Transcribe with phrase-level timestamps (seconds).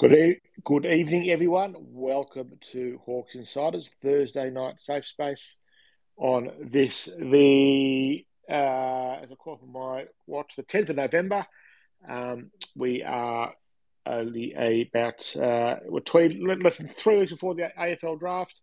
[0.00, 1.74] Good, good evening, everyone.
[1.78, 5.56] Welcome to Hawks Insiders Thursday night safe space.
[6.16, 11.44] On this, the uh, as I call for my watch, the tenth of November.
[12.08, 13.52] Um, we are
[14.06, 18.58] only about uh, we're tw- less than three weeks before the AFL draft.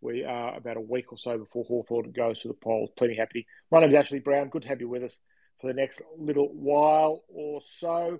[0.00, 2.88] We are about a week or so before Hawthorn goes to the polls.
[2.96, 3.46] Plenty happy.
[3.70, 4.48] My name is Ashley Brown.
[4.48, 5.18] Good to have you with us
[5.60, 8.18] for the next little while or so.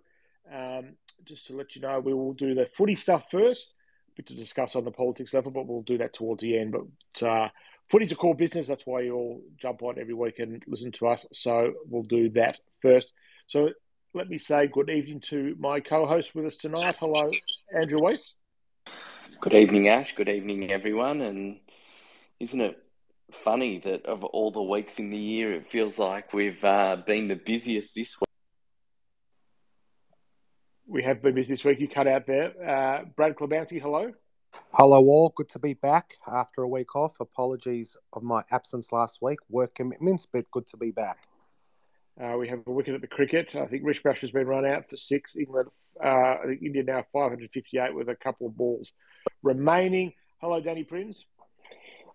[0.52, 3.72] Um, just to let you know, we will do the footy stuff first,
[4.16, 6.72] bit to discuss on the politics level, but we'll do that towards the end.
[6.72, 7.48] But uh,
[7.90, 8.66] footy's a core business.
[8.66, 11.26] That's why you all jump on every week and listen to us.
[11.32, 13.12] So we'll do that first.
[13.48, 13.70] So
[14.14, 16.96] let me say good evening to my co-host with us tonight.
[16.98, 17.30] Hello,
[17.74, 18.22] Andrew Weiss.
[19.40, 20.14] Good evening, Ash.
[20.14, 21.20] Good evening, everyone.
[21.20, 21.60] And
[22.40, 22.78] isn't it
[23.44, 27.28] funny that of all the weeks in the year, it feels like we've uh, been
[27.28, 28.29] the busiest this week?
[30.90, 31.78] We have been busy this week.
[31.78, 32.50] You cut out there.
[32.60, 34.12] Uh, Brad Klebanski, hello.
[34.72, 35.32] Hello, all.
[35.36, 37.20] Good to be back after a week off.
[37.20, 41.18] Apologies of my absence last week, work commitments, but good to be back.
[42.20, 43.54] Uh, we have a wicket at the cricket.
[43.54, 45.36] I think Rishabh has been run out for six.
[45.36, 45.68] England,
[46.04, 48.90] uh, I think India now 558 with a couple of balls
[49.44, 50.12] remaining.
[50.40, 51.14] Hello, Danny Prinz.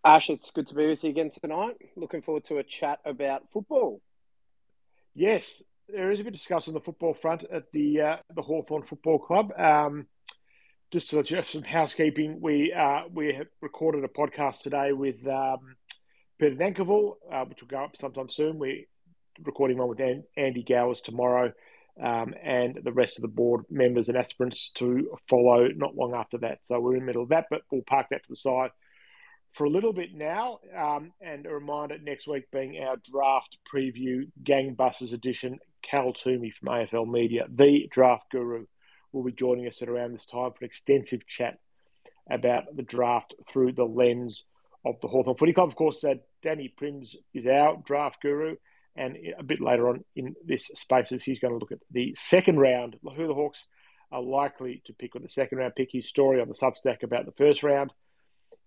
[0.04, 1.76] Ash, it's good to be with you again tonight.
[1.96, 4.02] Looking forward to a chat about football.
[5.14, 5.46] Yes,
[5.88, 8.84] there is a bit to discuss on the football front at the uh, the Hawthorn
[8.84, 9.52] Football Club.
[9.58, 10.08] Um,
[10.92, 15.26] just to let you some housekeeping, we uh, we have recorded a podcast today with
[15.28, 15.76] um,
[16.40, 18.58] Peter Nankivell, uh, which will go up sometime soon.
[18.58, 18.86] We're
[19.44, 20.00] recording one with
[20.38, 21.52] Andy Gowers tomorrow,
[22.02, 26.38] um, and the rest of the board members and aspirants to follow not long after
[26.40, 26.60] that.
[26.64, 28.72] So we're in the middle of that, but we'll park that to the side
[29.56, 30.60] for a little bit now.
[30.76, 35.60] Um, and a reminder next week being our draft preview gangbusters edition.
[35.90, 38.66] Cal Twomey from AFL Media, the draft guru,
[39.12, 41.60] will be joining us at around this time for an extensive chat
[42.30, 44.44] about the draft through the lens
[44.86, 45.70] of the Hawthorn Footy Club.
[45.70, 48.56] Of course, uh, Danny Prinz is our draft guru.
[48.96, 52.60] And a bit later on in this spaces, he's going to look at the second
[52.60, 53.60] round, who the Hawks
[54.12, 55.90] are likely to pick with the second round pick.
[55.92, 57.92] His story on the Substack about the first round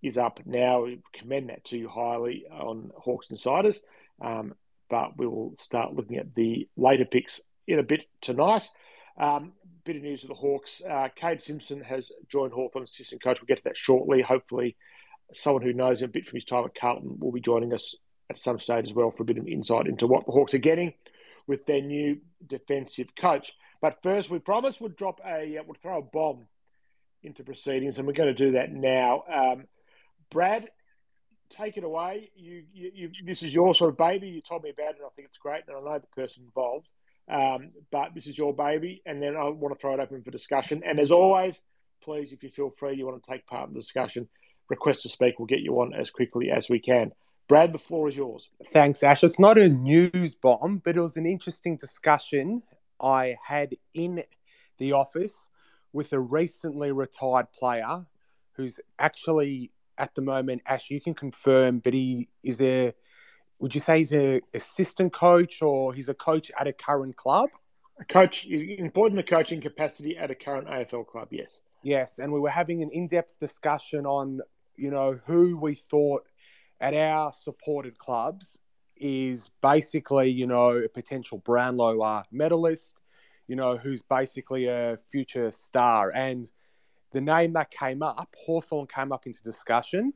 [0.03, 0.83] is up now.
[0.83, 3.79] We commend that to you highly on Hawks Insiders.
[4.21, 4.53] Um,
[4.89, 8.67] but we will start looking at the later picks in a bit tonight.
[9.17, 9.53] Um,
[9.85, 10.81] bit of news of the Hawks.
[10.87, 13.39] Uh, Kade Simpson has joined Hawthorn assistant coach.
[13.39, 14.21] We'll get to that shortly.
[14.21, 14.75] Hopefully,
[15.33, 17.95] someone who knows him a bit from his time at Carlton will be joining us
[18.29, 20.59] at some stage as well for a bit of insight into what the Hawks are
[20.59, 20.93] getting
[21.47, 23.51] with their new defensive coach.
[23.81, 26.47] But first, we promised we'd drop a, uh, we'd throw a bomb
[27.23, 29.23] into proceedings, and we're going to do that now.
[29.31, 29.65] Um,
[30.29, 30.69] Brad,
[31.49, 32.31] take it away.
[32.35, 34.27] You, you, you, this is your sort of baby.
[34.27, 36.87] You told me about it, I think it's great, and I know the person involved.
[37.29, 40.31] Um, but this is your baby, and then I want to throw it open for
[40.31, 40.81] discussion.
[40.85, 41.55] And as always,
[42.03, 44.27] please, if you feel free, you want to take part in the discussion,
[44.67, 45.37] request to speak.
[45.37, 47.11] We'll get you on as quickly as we can.
[47.47, 48.47] Brad, the floor is yours.
[48.67, 49.23] Thanks, Ash.
[49.23, 52.61] It's not a news bomb, but it was an interesting discussion
[53.01, 54.23] I had in
[54.77, 55.49] the office
[55.93, 58.05] with a recently retired player
[58.53, 62.93] who's actually at the moment, Ash, you can confirm, but he is there.
[63.59, 67.49] Would you say he's an assistant coach or he's a coach at a current club?
[67.99, 71.59] A coach, important the coaching capacity at a current AFL club, yes.
[71.83, 74.39] Yes, and we were having an in-depth discussion on,
[74.77, 76.23] you know, who we thought
[76.79, 78.57] at our supported clubs
[78.95, 82.95] is basically, you know, a potential Brownlow uh, medalist,
[83.47, 86.11] you know, who's basically a future star.
[86.11, 86.49] And
[87.11, 90.13] the name that came up, Hawthorn came up into discussion,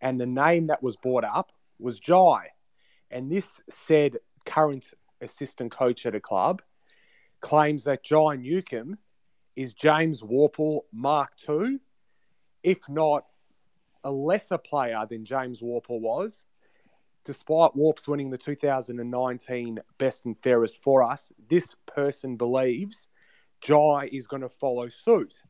[0.00, 2.48] and the name that was brought up was Jai.
[3.10, 4.16] And this said
[4.46, 6.62] current assistant coach at a club
[7.40, 8.98] claims that Jai Newcombe
[9.56, 11.78] is James Worpel Mark II,
[12.62, 13.24] if not
[14.04, 16.44] a lesser player than James Worpel was.
[17.24, 23.08] Despite Warps winning the 2019 Best and Fairest for us, this person believes
[23.60, 25.42] Jai is going to follow suit.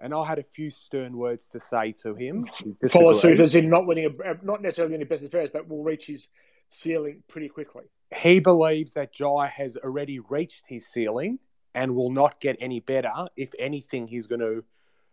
[0.00, 2.46] And I had a few stern words to say to him.
[2.90, 5.82] Follow suit as in not winning, a, not necessarily winning Best and Fairest, but will
[5.82, 6.28] reach his
[6.68, 7.84] ceiling pretty quickly.
[8.14, 11.38] He believes that Jai has already reached his ceiling
[11.74, 13.12] and will not get any better.
[13.36, 14.64] If anything, he's going to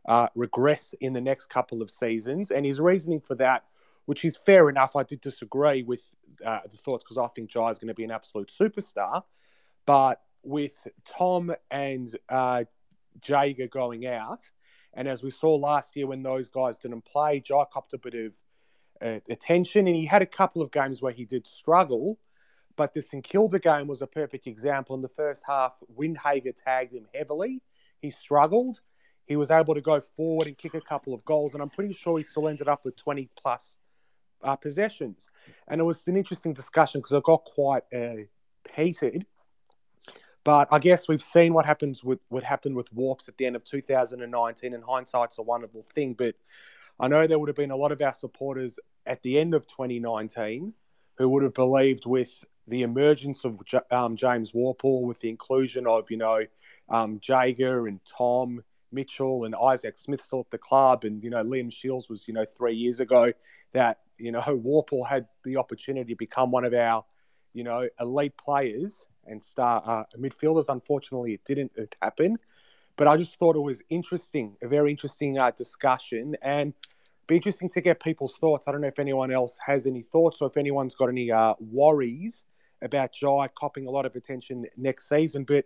[0.08, 2.52] uh, regress in the next couple of seasons.
[2.52, 3.66] And his reasoning for that,
[4.06, 6.04] which is fair enough, I did disagree with
[6.46, 9.24] uh, the thoughts because I think Jai is going to be an absolute superstar.
[9.86, 12.66] But with Tom and uh,
[13.24, 14.50] Jaeger going out,
[14.94, 18.14] and as we saw last year when those guys didn't play, Jai copped a bit
[18.14, 18.34] of
[19.02, 22.20] uh, attention, and he had a couple of games where he did struggle.
[22.76, 24.96] But the St Kilda game was a perfect example.
[24.96, 27.62] In the first half, Windhager tagged him heavily.
[28.02, 28.82] He struggled.
[29.28, 31.94] he was able to go forward and kick a couple of goals, and I'm pretty
[31.94, 33.78] sure he still ended up with 20 plus
[34.44, 35.30] uh, possessions.
[35.68, 38.24] And it was an interesting discussion because it got quite uh,
[38.76, 39.26] heated.
[40.44, 43.56] But I guess we've seen what happens with what happened with Warps at the end
[43.56, 46.14] of 2019, and hindsight's a wonderful thing.
[46.14, 46.36] But
[47.00, 49.68] I know there would have been a lot of our supporters at the end of
[49.68, 50.74] 2019
[51.18, 53.60] who would have believed with the emergence of
[53.92, 56.42] um, James Worpel, with the inclusion of you know
[56.90, 61.44] um, Jaeger and Tom Mitchell and Isaac Smith still at the club, and you know
[61.44, 63.32] Liam Shiels was you know three years ago
[63.74, 67.06] that you know Worpel had the opportunity to become one of our
[67.54, 70.66] you know elite players and star uh, midfielders.
[70.70, 71.72] Unfortunately, it didn't
[72.02, 72.38] happen,
[72.96, 76.74] but I just thought it was interesting, a very interesting uh, discussion, and
[77.28, 78.68] be interesting to get people's thoughts.
[78.68, 81.54] I don't know if anyone else has any thoughts or if anyone's got any uh,
[81.60, 82.46] worries
[82.82, 85.66] about Jai copping a lot of attention next season, but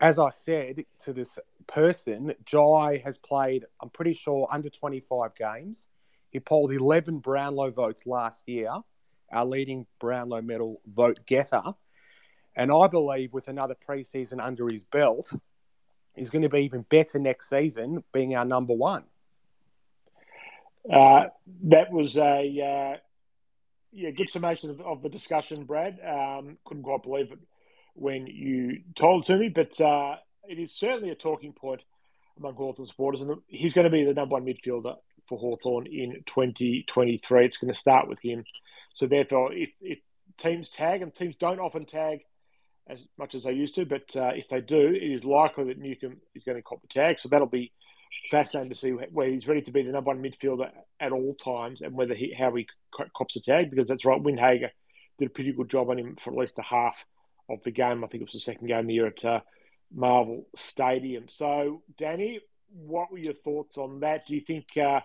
[0.00, 5.88] as I said to this person, Jai has played, I'm pretty sure, under 25 games.
[6.30, 8.70] He polled 11 Brownlow votes last year,
[9.32, 11.62] our leading Brownlow medal vote getter.
[12.58, 15.32] And I believe with another preseason under his belt,
[16.16, 19.04] he's going to be even better next season, being our number one.
[20.92, 21.26] Uh,
[21.64, 22.96] that was a uh,
[23.92, 26.00] yeah good summation of, of the discussion, Brad.
[26.04, 27.38] Um, couldn't quite believe it
[27.94, 30.16] when you told to me, but uh,
[30.48, 31.82] it is certainly a talking point
[32.38, 34.96] among Hawthorn supporters, and he's going to be the number one midfielder
[35.28, 37.44] for Hawthorn in 2023.
[37.44, 38.44] It's going to start with him.
[38.96, 39.98] So therefore, if, if
[40.38, 42.20] teams tag, and teams don't often tag
[42.88, 45.78] as much as they used to, but uh, if they do, it is likely that
[45.78, 47.20] Newcombe is going to cop the tag.
[47.20, 47.72] So that'll be
[48.30, 51.82] fascinating to see where he's ready to be the number one midfielder at all times,
[51.82, 52.66] and whether he how he
[53.16, 53.70] cops the tag.
[53.70, 54.70] Because that's right, Windhager
[55.18, 56.94] did a pretty good job on him for at least a half
[57.48, 58.04] of the game.
[58.04, 59.40] I think it was the second game of the year at uh,
[59.92, 61.26] Marvel Stadium.
[61.28, 62.40] So, Danny,
[62.72, 64.26] what were your thoughts on that?
[64.26, 65.00] Do you think, uh,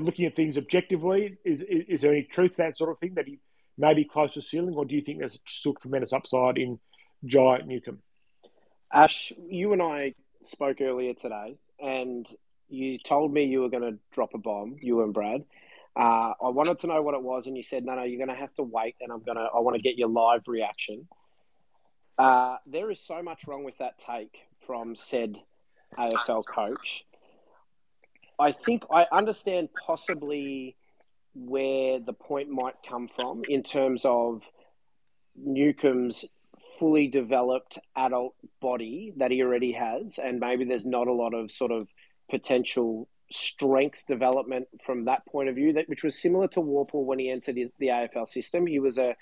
[0.00, 3.14] looking at things objectively, is, is, is there any truth to that sort of thing
[3.14, 3.38] that he
[3.78, 6.78] may be close to ceiling, or do you think there's still tremendous upside in
[7.24, 8.02] Jai Newcombe?
[8.92, 10.14] Ash, you and I
[10.44, 12.26] spoke earlier today, and
[12.68, 15.44] you told me you were going to drop a bomb, you and Brad.
[15.96, 18.34] Uh, I wanted to know what it was, and you said, "No, no, you're going
[18.34, 19.42] to have to wait, and I'm going to.
[19.42, 21.08] I want to get your live reaction."
[22.18, 25.38] Uh, there is so much wrong with that take from said
[25.96, 27.04] AFL coach.
[28.38, 30.76] I think I understand possibly
[31.34, 34.42] where the point might come from in terms of
[35.36, 36.24] Newcombe's
[36.78, 41.50] fully developed adult body that he already has, and maybe there's not a lot of
[41.50, 41.88] sort of
[42.30, 47.18] potential strength development from that point of view, that which was similar to Worpel when
[47.18, 48.66] he entered the, AFL system.
[48.66, 49.16] He was a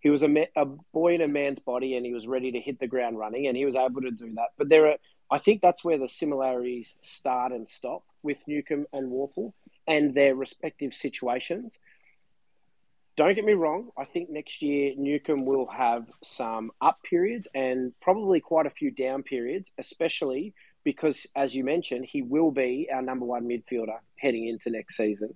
[0.00, 2.78] he was a, a boy in a man's body and he was ready to hit
[2.78, 4.50] the ground running and he was able to do that.
[4.56, 4.96] But there are,
[5.28, 9.54] I think that's where the similarities start and stop with Newcomb and Worpel
[9.88, 11.78] and their respective situations.
[13.16, 17.92] Don't get me wrong, I think next year Newcombe will have some up periods and
[18.00, 20.54] probably quite a few down periods, especially
[20.84, 25.34] because, as you mentioned, he will be our number one midfielder heading into next season.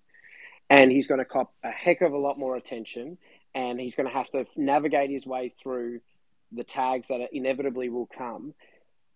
[0.71, 3.19] And he's going to cop a heck of a lot more attention
[3.55, 6.01] and he's going to have to navigate his way through
[6.53, 8.55] the tags that inevitably will come.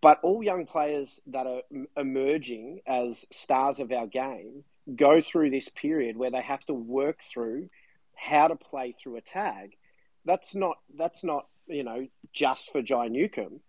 [0.00, 1.62] But all young players that are
[1.96, 4.64] emerging as stars of our game
[4.94, 7.68] go through this period where they have to work through
[8.14, 9.76] how to play through a tag.
[10.24, 13.60] That's not that's not you know just for Jai Newcombe.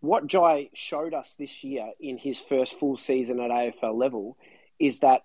[0.00, 4.36] What Jai showed us this year in his first full season at AFL level
[4.78, 5.22] is that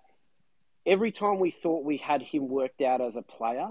[0.84, 3.68] every time we thought we had him worked out as a player,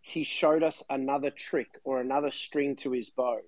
[0.00, 3.40] he showed us another trick or another string to his bow.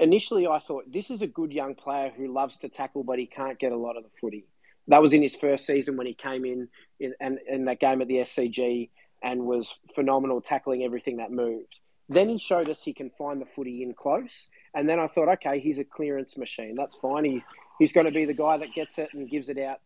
[0.00, 3.26] Initially, I thought this is a good young player who loves to tackle, but he
[3.26, 4.44] can't get a lot of the footy.
[4.88, 6.68] That was in his first season when he came in
[7.00, 8.90] in, in, in that game at the SCG
[9.22, 11.76] and was phenomenal tackling everything that moved.
[12.08, 14.50] Then he showed us he can find the footy in close.
[14.74, 16.74] And then I thought, okay, he's a clearance machine.
[16.76, 17.24] That's fine.
[17.24, 17.42] He,
[17.78, 19.78] he's going to be the guy that gets it and gives it out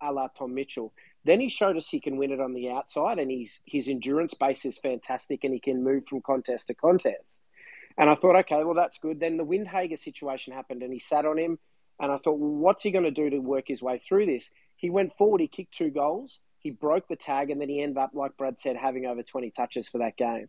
[0.00, 0.92] a la Tom Mitchell.
[1.24, 4.34] Then he showed us he can win it on the outside, and he's, his endurance
[4.34, 7.40] base is fantastic, and he can move from contest to contest.
[7.96, 9.20] And I thought, okay, well that's good.
[9.20, 11.58] Then the Windhager situation happened, and he sat on him,
[12.00, 14.48] and I thought, well, what's he going to do to work his way through this?
[14.76, 17.98] He went forward, he kicked two goals, he broke the tag, and then he ended
[17.98, 20.48] up, like Brad said, having over twenty touches for that game.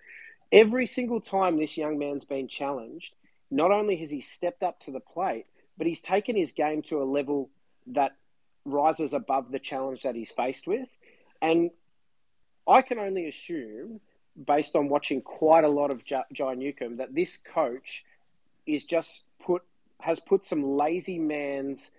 [0.51, 3.13] Every single time this young man's been challenged,
[3.51, 5.45] not only has he stepped up to the plate,
[5.77, 7.49] but he's taken his game to a level
[7.87, 8.15] that
[8.63, 10.87] rises above the challenge that he's faced with.
[11.41, 11.69] And
[12.67, 13.99] I can only assume,
[14.43, 18.03] based on watching quite a lot of Jai Newcombe, that this coach
[18.65, 19.63] is just put
[20.01, 21.89] has put some lazy man's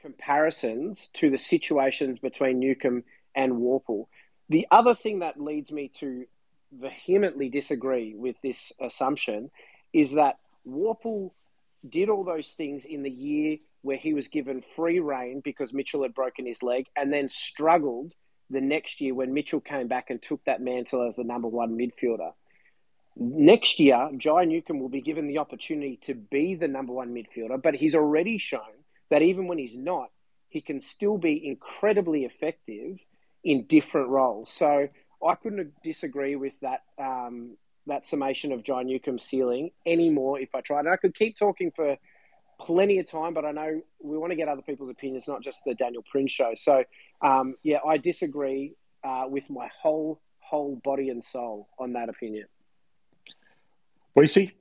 [0.00, 4.06] comparisons to the situations between Newcombe and Worpel.
[4.48, 6.24] The other thing that leads me to
[6.72, 9.50] vehemently disagree with this assumption
[9.92, 11.32] is that Worpel
[11.88, 16.02] did all those things in the year where he was given free reign because Mitchell
[16.02, 18.12] had broken his leg and then struggled
[18.50, 21.78] the next year when Mitchell came back and took that mantle as the number one
[21.78, 22.32] midfielder.
[23.22, 27.60] Next year, Jai Newcombe will be given the opportunity to be the number one midfielder,
[27.62, 28.60] but he's already shown
[29.10, 30.08] that even when he's not,
[30.48, 32.98] he can still be incredibly effective
[33.44, 34.50] in different roles.
[34.50, 34.88] So
[35.26, 40.62] I couldn't disagree with that um, that summation of Jai Newcombe's ceiling anymore if I
[40.62, 40.80] tried.
[40.80, 41.98] And I could keep talking for
[42.58, 45.60] plenty of time, but I know we want to get other people's opinions, not just
[45.66, 46.54] the Daniel Prince show.
[46.56, 46.84] So
[47.20, 52.46] um, yeah, I disagree uh, with my whole whole body and soul on that opinion.
[54.16, 54.52] Weesey?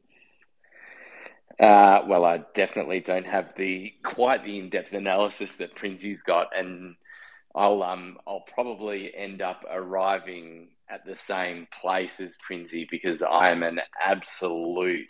[1.59, 6.95] Uh, well, I definitely don't have the quite the in-depth analysis that Prinzy's got, and
[7.53, 13.63] I'll um I'll probably end up arriving at the same place as Prinzy because I'm
[13.63, 15.05] an absolute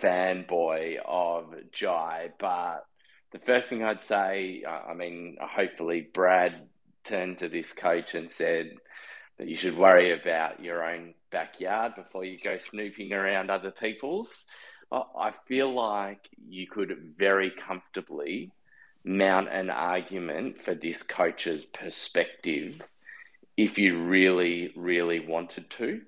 [0.00, 2.30] fanboy of Jai.
[2.38, 2.84] But
[3.32, 6.68] the first thing I'd say, I mean, hopefully Brad
[7.04, 8.70] turned to this coach and said
[9.38, 14.44] that you should worry about your own backyard before you go snooping around other people's.
[14.90, 18.52] I feel like you could very comfortably
[19.04, 22.80] mount an argument for this coach's perspective
[23.56, 26.00] if you really, really wanted to.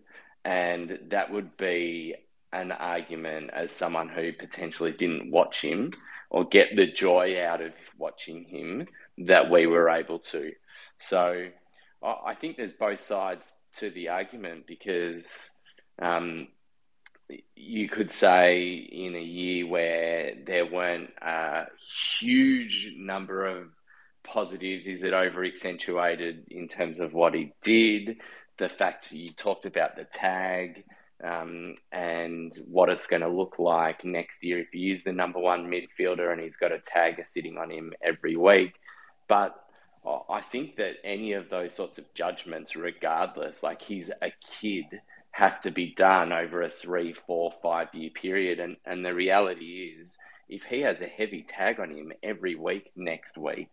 [0.45, 2.15] And that would be
[2.53, 5.93] an argument as someone who potentially didn't watch him
[6.31, 8.87] or get the joy out of watching him
[9.19, 10.53] that we were able to.
[10.99, 11.49] So
[12.03, 13.47] I think there's both sides
[13.79, 15.27] to the argument because
[16.01, 16.49] um,
[17.55, 21.67] you could say in a year where there weren't a
[22.19, 23.69] huge number of
[24.25, 28.19] positives, is it over accentuated in terms of what he did?
[28.59, 30.85] The fact you talked about the tag
[31.23, 35.39] um, and what it's going to look like next year if he is the number
[35.39, 38.75] one midfielder and he's got a tagger sitting on him every week.
[39.29, 39.55] But
[40.05, 44.87] I think that any of those sorts of judgments, regardless, like he's a kid,
[45.33, 48.61] have to be done over a three, four, five year period.
[48.61, 50.17] And, and the reality is,
[50.49, 53.71] if he has a heavy tag on him every week next week,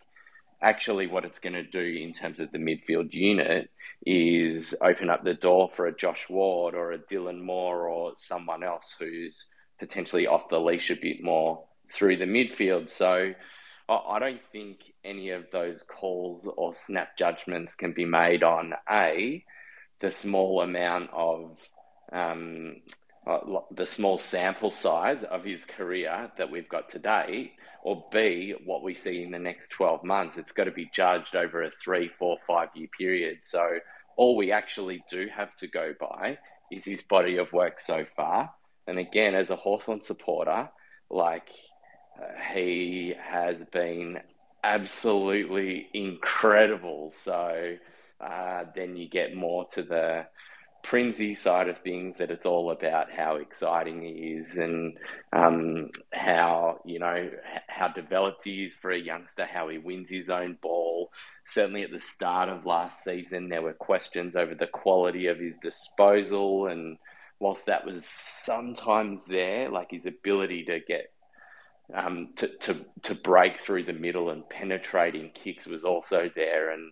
[0.62, 3.70] actually what it's going to do in terms of the midfield unit
[4.06, 8.64] is open up the door for a Josh Ward or a Dylan Moore or someone
[8.64, 9.46] else who's
[9.80, 12.90] potentially off the leash a bit more through the midfield.
[12.90, 13.34] So
[13.90, 19.44] I don't think any of those calls or snap judgments can be made on A,
[20.00, 21.58] the small amount of
[22.12, 22.82] um,
[23.26, 28.84] uh, the small sample size of his career that we've got today, or B, what
[28.84, 30.38] we see in the next 12 months.
[30.38, 33.40] It's got to be judged over a three, four, five year period.
[33.42, 33.80] So
[34.16, 36.38] all we actually do have to go by
[36.72, 38.54] is his body of work so far.
[38.88, 40.70] And again, as a Hawthorn supporter,
[41.10, 41.50] like
[42.22, 44.20] uh, he has been
[44.64, 47.14] absolutely incredible.
[47.24, 47.78] So
[48.20, 50.28] uh, then you get more to the
[50.84, 54.98] Prinzy side of things that it's all about how exciting he is and
[55.34, 57.30] um, how you know
[57.68, 61.12] how developed he is for a youngster, how he wins his own ball.
[61.44, 65.58] Certainly at the start of last season, there were questions over the quality of his
[65.58, 66.98] disposal, and
[67.40, 71.12] whilst that was sometimes there, like his ability to get
[71.94, 76.91] um, to, to to break through the middle and penetrating kicks was also there, and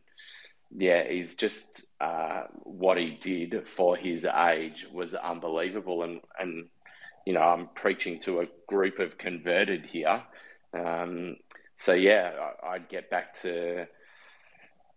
[0.71, 6.69] yeah, he's just uh, what he did for his age was unbelievable, and and
[7.25, 10.23] you know I'm preaching to a group of converted here,
[10.73, 11.37] um,
[11.77, 13.87] so yeah, I'd get back to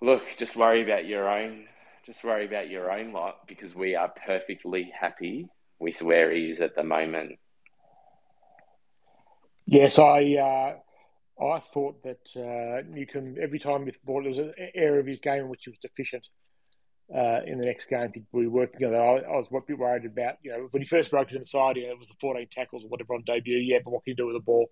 [0.01, 1.67] look, just worry about your own,
[2.07, 6.61] just worry about your own lot because we are perfectly happy with where he is
[6.61, 7.39] at the moment.
[9.71, 14.55] Yes, I uh, I thought that uh, Newcombe every time with ball there was an
[14.75, 16.27] area of his game in which he was deficient.
[17.15, 18.95] Uh, in the next game, be working on.
[18.95, 21.77] I, I, was a bit worried about, you know, when he first broke it inside,
[21.77, 23.57] you know, it was the 14 tackles or whatever on debut.
[23.57, 24.69] Yeah, but what can he do with the ball?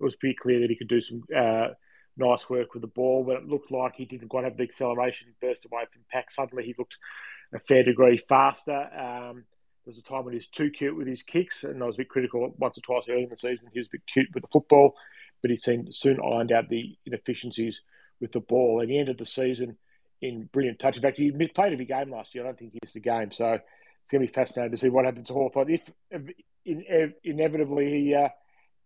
[0.00, 1.68] It was pretty clear that he could do some uh,
[2.16, 5.28] nice work with the ball, but it looked like he didn't quite have the acceleration.
[5.28, 6.30] He burst away from pack.
[6.30, 6.96] Suddenly he looked
[7.52, 8.88] a fair degree faster.
[8.98, 9.44] Um,
[9.84, 11.96] there was a time when he was too cute with his kicks, and I was
[11.96, 13.68] a bit critical once or twice early in the season.
[13.72, 14.94] He was a bit cute with the football,
[15.42, 17.80] but he soon ironed out the inefficiencies
[18.18, 18.80] with the ball.
[18.80, 19.76] And he ended the season
[20.22, 20.96] in brilliant touch.
[20.96, 22.44] In fact, he played every game last year.
[22.44, 23.30] I don't think he missed a game.
[23.32, 25.90] So it's going to be fascinating to see what happens to Hawthorn if,
[26.64, 28.28] if inevitably he uh,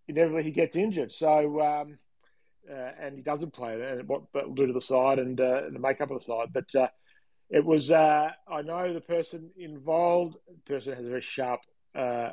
[0.09, 1.12] inevitably he gets injured.
[1.12, 1.99] So um,
[2.69, 5.78] uh, and he doesn't play and what that'll do to the side and uh, the
[5.78, 6.49] makeup of the side.
[6.52, 6.88] But uh,
[7.50, 11.61] it was, uh, I know the person involved, the person has a very sharp
[11.95, 12.31] uh,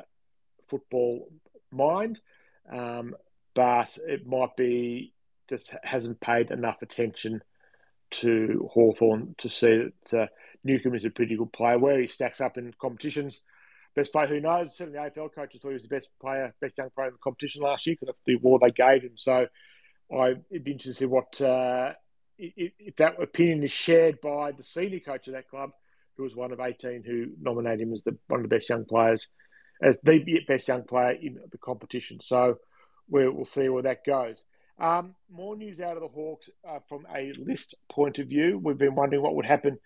[0.68, 1.28] football
[1.70, 2.18] mind,
[2.70, 3.14] um,
[3.54, 5.14] but it might be
[5.48, 7.40] just hasn't paid enough attention
[8.10, 10.26] to Hawthorn to see that uh,
[10.64, 11.78] Newcombe is a pretty good player.
[11.78, 13.40] Where he stacks up in competitions,
[13.94, 14.70] best player who knows.
[14.76, 17.18] Certainly, the AFL coaches thought he was the best player, best young player in the
[17.18, 19.16] competition last year because of the award they gave him.
[19.16, 19.46] So,
[20.14, 21.92] I'd be interested to see what uh,
[22.38, 25.70] if, that opinion is shared by the senior coach of that club,
[26.16, 28.84] who was one of eighteen who nominated him as the one of the best young
[28.84, 29.26] players,
[29.82, 32.20] as the best young player in the competition.
[32.20, 32.58] So,
[33.08, 34.36] we will see where that goes.
[34.78, 38.60] Um, more news out of the Hawks uh, from a list point of view.
[38.62, 39.78] We've been wondering what would happen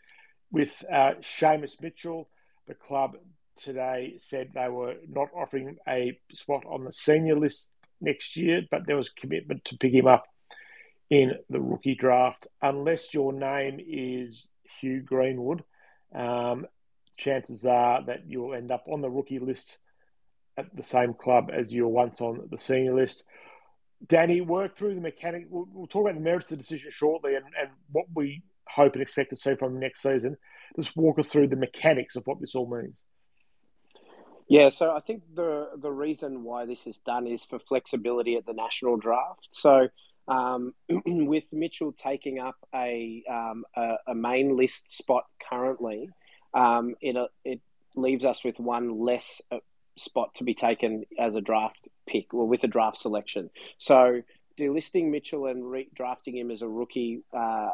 [0.51, 2.29] with uh, Seamus Mitchell.
[2.67, 3.17] The club
[3.63, 7.67] today said they were not offering a spot on the senior list
[8.01, 10.25] next year, but there was commitment to pick him up
[11.11, 12.47] in the rookie draft.
[12.63, 14.47] Unless your name is
[14.81, 15.65] Hugh Greenwood,
[16.15, 16.67] um,
[17.19, 19.79] chances are that you'll end up on the rookie list
[20.57, 23.25] at the same club as you were once on the senior list.
[24.07, 25.47] Danny, work through the mechanic.
[25.51, 28.95] We'll, we'll, talk about the merits of the decision shortly and, and what we hope
[28.95, 30.37] and expect to see from next season.
[30.77, 32.97] Just walk us through the mechanics of what this all means.
[34.49, 38.47] Yeah, so I think the the reason why this is done is for flexibility at
[38.47, 39.49] the national draft.
[39.53, 39.89] So
[40.31, 46.09] um, with Mitchell taking up a, um, a, a main list spot currently,
[46.55, 47.61] um, it it
[47.97, 49.59] leaves us with one less uh,
[49.99, 53.51] spot to be taken as a draft pick or with a draft selection.
[53.79, 54.23] So
[54.59, 57.71] delisting Mitchell and re- drafting him as a rookie, uh,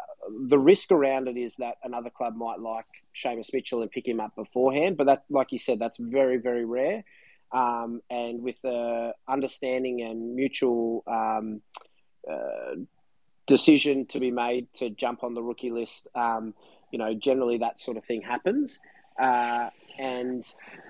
[0.48, 2.86] the risk around it is that another club might like
[3.22, 4.96] Seamus Mitchell and pick him up beforehand.
[4.96, 7.04] But that, like you said, that's very, very rare.
[7.52, 11.61] Um, and with the understanding and mutual um,
[12.30, 12.76] uh,
[13.46, 16.54] decision to be made to jump on the rookie list, um,
[16.90, 18.78] you know, generally that sort of thing happens.
[19.20, 20.44] Uh, and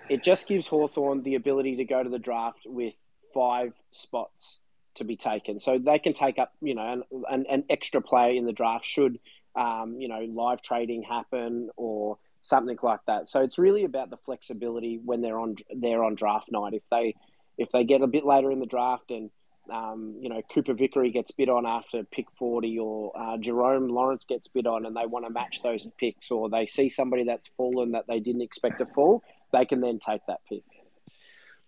[0.08, 2.94] it just gives Hawthorn the ability to go to the draft with
[3.32, 4.58] five spots
[4.96, 5.60] to be taken.
[5.60, 8.84] So they can take up, you know, an, an, an extra player in the draft
[8.84, 9.18] should,
[9.54, 13.28] um, you know, live trading happen or something like that.
[13.28, 16.74] So it's really about the flexibility when they're on they're on draft night.
[16.74, 17.14] If they
[17.58, 19.30] if they get a bit later in the draft and
[19.70, 24.24] um, you know Cooper Vickery gets bid on after pick forty, or uh, Jerome Lawrence
[24.28, 27.48] gets bid on, and they want to match those picks, or they see somebody that's
[27.56, 30.62] fallen that they didn't expect to fall, they can then take that pick.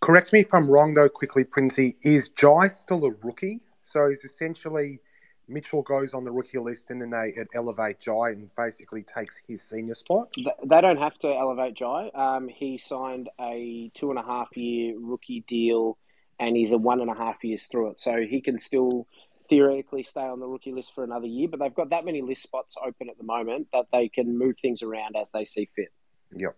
[0.01, 1.97] Correct me if I'm wrong, though, quickly, Princey.
[2.03, 3.61] Is Jai still a rookie?
[3.83, 5.01] So is essentially
[5.49, 9.63] Mitchell goes on the rookie list and then they elevate Jai and basically takes his
[9.63, 10.29] senior spot?
[10.37, 12.11] They don't have to elevate Jai.
[12.15, 15.97] Um, he signed a two and a half year rookie deal
[16.38, 18.01] and he's a one and a half years through it.
[18.01, 19.07] So he can still
[19.48, 22.42] theoretically stay on the rookie list for another year, but they've got that many list
[22.42, 25.88] spots open at the moment that they can move things around as they see fit.
[26.35, 26.57] Yep.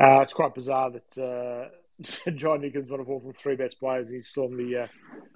[0.00, 1.68] Uh, it's quite bizarre that uh,
[2.36, 4.86] John Newcombe's one of Hawthorn's three best players, he's still on the uh,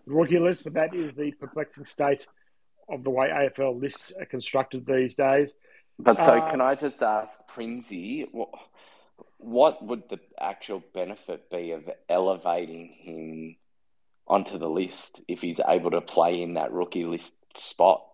[0.07, 0.65] rookie list.
[0.65, 2.27] But that is the perplexing state
[2.89, 5.51] of the way AFL lists are constructed these days.
[5.99, 8.51] But so, uh, can I just ask Prinsey, what,
[9.39, 13.57] what would the actual benefit be of elevating him
[14.27, 18.05] onto the list if he's able to play in that rookie list spot?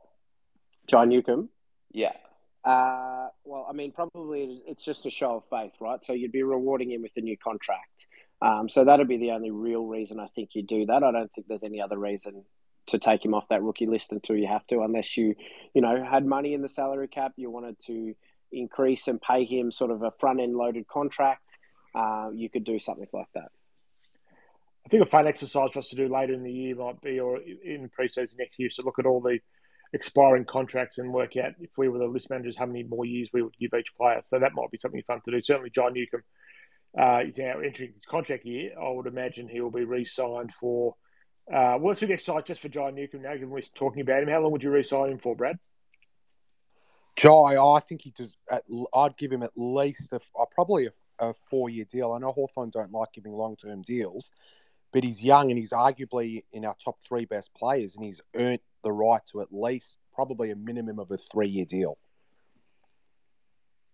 [0.87, 1.51] John Newcombe?
[1.91, 2.13] Yeah.
[2.65, 6.05] Uh, well, I mean, probably it's just a show of faith, right?
[6.05, 8.07] So you'd be rewarding him with a new contract.
[8.41, 11.03] Um, so that'd be the only real reason I think you do that.
[11.03, 12.45] I don't think there's any other reason
[12.89, 15.35] to take him off that rookie list until you have to, unless you,
[15.75, 18.15] you know, had money in the salary cap, you wanted to
[18.53, 21.59] increase and pay him sort of a front end loaded contract.
[21.95, 23.51] Uh, you could do something like that.
[24.87, 27.21] I think a fun exercise for us to do later in the year might be,
[27.21, 29.39] or in pre-season next year, to so look at all the
[29.93, 33.29] expiring contracts and work out if we were the list managers how many more years
[33.33, 34.21] we would give each player.
[34.25, 35.43] So that might be something fun to do.
[35.43, 36.23] Certainly, John Newcombe
[36.97, 38.73] uh, he's now entering his contract year.
[38.81, 40.95] I would imagine he will be re-signed for.
[41.49, 44.23] Uh, well, let's do the exercise just for John Newcombe now, given we're talking about
[44.23, 44.29] him.
[44.29, 45.59] How long would you re-sign him for, Brad?
[47.19, 48.37] Jai, I think he does.
[48.51, 48.63] At,
[48.95, 52.13] I'd give him at least a, uh, probably a, a four-year deal.
[52.13, 54.31] I know Hawthorn don't like giving long-term deals,
[54.93, 58.61] but he's young and he's arguably in our top three best players, and he's earned
[58.85, 61.99] the right to at least probably a minimum of a three-year deal.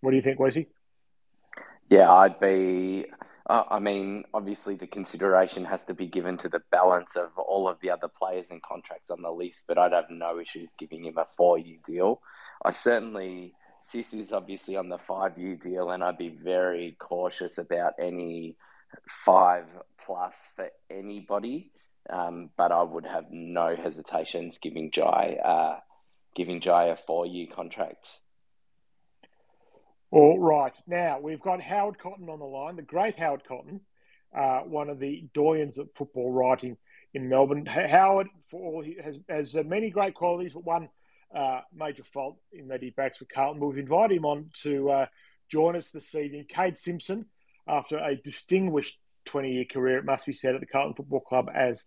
[0.03, 0.69] What do you think, Wesley?
[1.89, 3.07] Yeah, I'd be.
[3.49, 7.69] Uh, I mean, obviously, the consideration has to be given to the balance of all
[7.69, 11.05] of the other players and contracts on the list, but I'd have no issues giving
[11.07, 12.21] him a four year deal.
[12.63, 17.59] I certainly, Sis is obviously on the five year deal, and I'd be very cautious
[17.59, 18.57] about any
[19.09, 19.67] five
[20.05, 21.71] plus for anybody.
[22.11, 25.81] Um, but I would have no hesitations giving Jai uh,
[26.35, 28.09] giving Jai a four year contract.
[30.11, 30.75] All right.
[30.87, 33.81] Now we've got Howard Kotton on the line, the great Howard Kotton,
[34.37, 36.77] uh, one of the doyens of football writing
[37.15, 37.67] in Melbourne.
[37.67, 40.89] Howard, for all he has, has many great qualities, but one
[41.35, 43.67] uh, major fault in that he backs for Carlton.
[43.67, 45.07] We've invited him on to uh,
[45.51, 46.47] join us this evening.
[46.55, 47.27] Kade Simpson,
[47.67, 51.49] after a distinguished 20 year career, it must be said, at the Carlton Football Club
[51.55, 51.83] as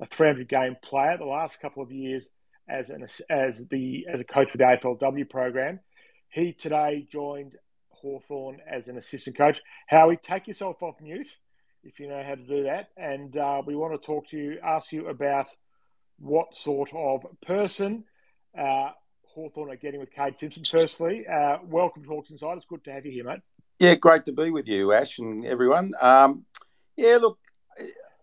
[0.00, 2.28] a 300 game player, the last couple of years
[2.68, 5.80] as an as the as a coach for the AFLW program.
[6.30, 7.52] He today joined
[7.90, 9.58] Hawthorn as an assistant coach.
[9.86, 11.28] Howie, take yourself off mute
[11.84, 12.88] if you know how to do that.
[12.96, 15.46] And uh, we want to talk to you, ask you about
[16.18, 18.04] what sort of person
[18.58, 18.90] uh,
[19.34, 20.64] Hawthorn are getting with Kade Simpson.
[20.70, 22.58] Firstly, uh, welcome to Hawks Inside.
[22.58, 23.40] It's good to have you here, mate.
[23.78, 25.92] Yeah, great to be with you, Ash, and everyone.
[26.00, 26.44] Um,
[26.96, 27.38] yeah, look,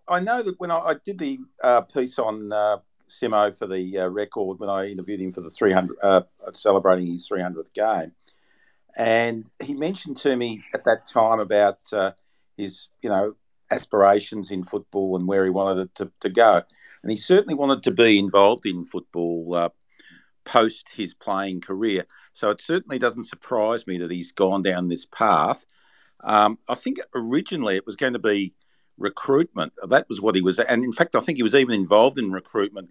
[0.07, 2.77] I know that when I, I did the uh, piece on uh,
[3.09, 6.21] Simo for the uh, record, when I interviewed him for the 300, uh,
[6.53, 8.11] celebrating his 300th game,
[8.97, 12.11] and he mentioned to me at that time about uh,
[12.57, 13.35] his, you know,
[13.71, 16.61] aspirations in football and where he wanted it to, to go.
[17.03, 19.69] And he certainly wanted to be involved in football
[20.49, 22.05] post his playing career.
[22.33, 25.65] So it certainly doesn't surprise me that he's gone down this path.
[26.21, 28.53] Um, I think originally it was going to be
[28.97, 29.73] recruitment.
[29.87, 32.31] That was what he was, and in fact, I think he was even involved in
[32.31, 32.89] recruitment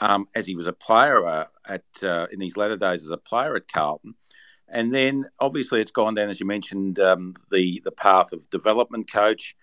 [0.00, 3.16] um, as he was a player uh, at uh, in his latter days as a
[3.16, 4.14] player at Carlton.
[4.68, 9.12] And then obviously it's gone down, as you mentioned, um, the the path of development
[9.12, 9.56] coach,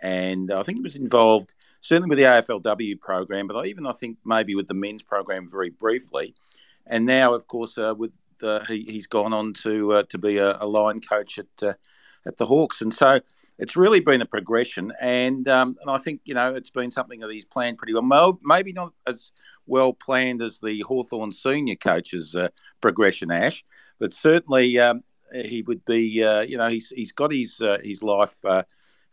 [0.00, 4.18] and I think he was involved certainly with the AFLW program, but even I think
[4.24, 6.34] maybe with the men's program very briefly.
[6.86, 10.38] And now, of course, uh, with the, he, has gone on to uh, to be
[10.38, 11.74] a, a, line coach at uh,
[12.26, 13.20] at the Hawks, and so
[13.58, 14.92] it's really been a progression.
[15.00, 18.38] And um, and I think you know it's been something that he's planned pretty well.
[18.42, 19.32] Maybe not as
[19.66, 22.48] well planned as the Hawthorn senior coach's uh,
[22.80, 23.64] progression, Ash,
[23.98, 26.22] but certainly um, he would be.
[26.22, 28.42] Uh, you know, he's he's got his uh, his life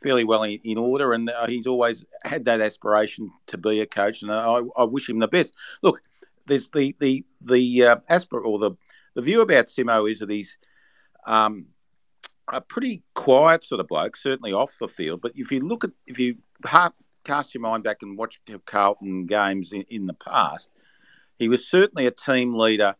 [0.01, 4.21] fairly well in, in order, and he's always had that aspiration to be a coach,
[4.21, 5.55] and I, I wish him the best.
[5.81, 6.01] Look,
[6.45, 8.71] there's the the the uh, aspirate or the
[9.15, 10.57] the view about Simo is that he's
[11.25, 11.67] um,
[12.51, 15.21] a pretty quiet sort of bloke, certainly off the field.
[15.21, 16.37] But if you look at if you
[17.23, 20.69] cast your mind back and watch Carlton games in, in the past,
[21.37, 22.95] he was certainly a team leader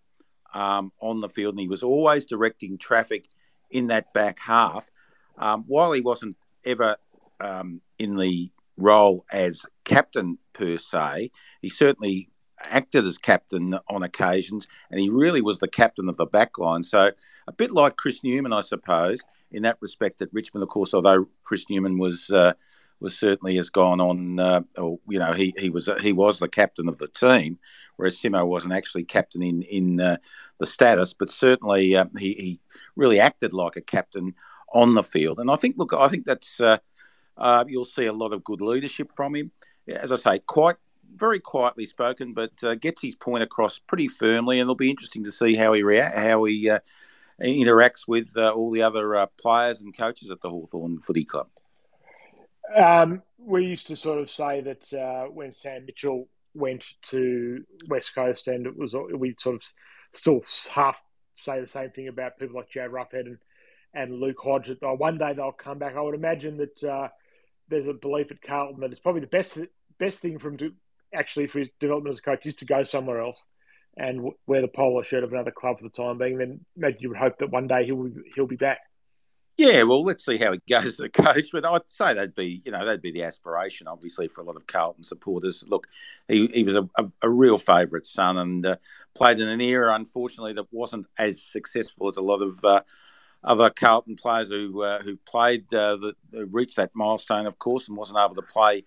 [0.53, 3.25] um, on the field, and he was always directing traffic
[3.71, 4.89] in that back half.
[5.38, 6.97] Um, while he wasn't ever
[7.39, 12.29] um, in the role as captain per se, he certainly
[12.63, 16.84] acted as captain on occasions, and he really was the captain of the back line.
[16.84, 17.12] So
[17.47, 19.21] a bit like Chris Newman, I suppose,
[19.52, 20.21] in that respect.
[20.21, 22.54] At Richmond, of course, although Chris Newman was uh,
[22.99, 26.47] was certainly has gone on, uh, or you know, he he was he was the
[26.47, 27.60] captain of the team,
[27.97, 30.17] whereas Simo wasn't actually captain in in uh,
[30.60, 32.60] the status, but certainly uh, he he
[32.95, 34.34] really acted like a captain
[34.73, 35.39] on the field.
[35.39, 36.78] And I think, look, I think that's uh,
[37.38, 39.52] uh, you'll see a lot of good leadership from him.
[39.88, 40.78] As I say, quite
[41.15, 45.23] very quietly spoken, but uh, gets his point across pretty firmly, and it'll be interesting
[45.23, 46.80] to see how he react, how he uh,
[47.41, 51.47] interacts with uh, all the other uh, players and coaches at the Hawthorn Footy Club.
[52.76, 58.13] Um, we used to sort of say that uh, when Sam Mitchell went to West
[58.15, 59.62] Coast, and it was we sort of
[60.13, 60.95] still half
[61.41, 63.38] say the same thing about people like Jarryd Roughead and
[63.93, 64.67] and Luke Hodge.
[64.67, 65.95] That one day they'll come back.
[65.95, 67.08] I would imagine that uh,
[67.69, 69.58] there's a belief at Carlton that it's probably the best
[69.99, 70.73] best thing for him to
[71.13, 73.45] actually for his development as a coach is to go somewhere else
[73.95, 76.38] and wear the polo shirt of another club for the time being.
[76.38, 78.80] Then maybe you would hope that one day he'll he'll be back.
[79.56, 81.52] Yeah, well, let's see how it goes a coach.
[81.52, 84.56] But I'd say that'd be, you know, that'd be the aspiration, obviously, for a lot
[84.56, 85.63] of Carlton supporters.
[85.67, 85.88] Look,
[86.28, 88.78] he, he was a, a, a real favourite son and uh,
[89.13, 92.82] played in an era, unfortunately, that wasn't as successful as a lot of uh,
[93.43, 96.15] other Carlton players who uh, who played uh, the,
[96.49, 98.86] reached that milestone, of course, and wasn't able to play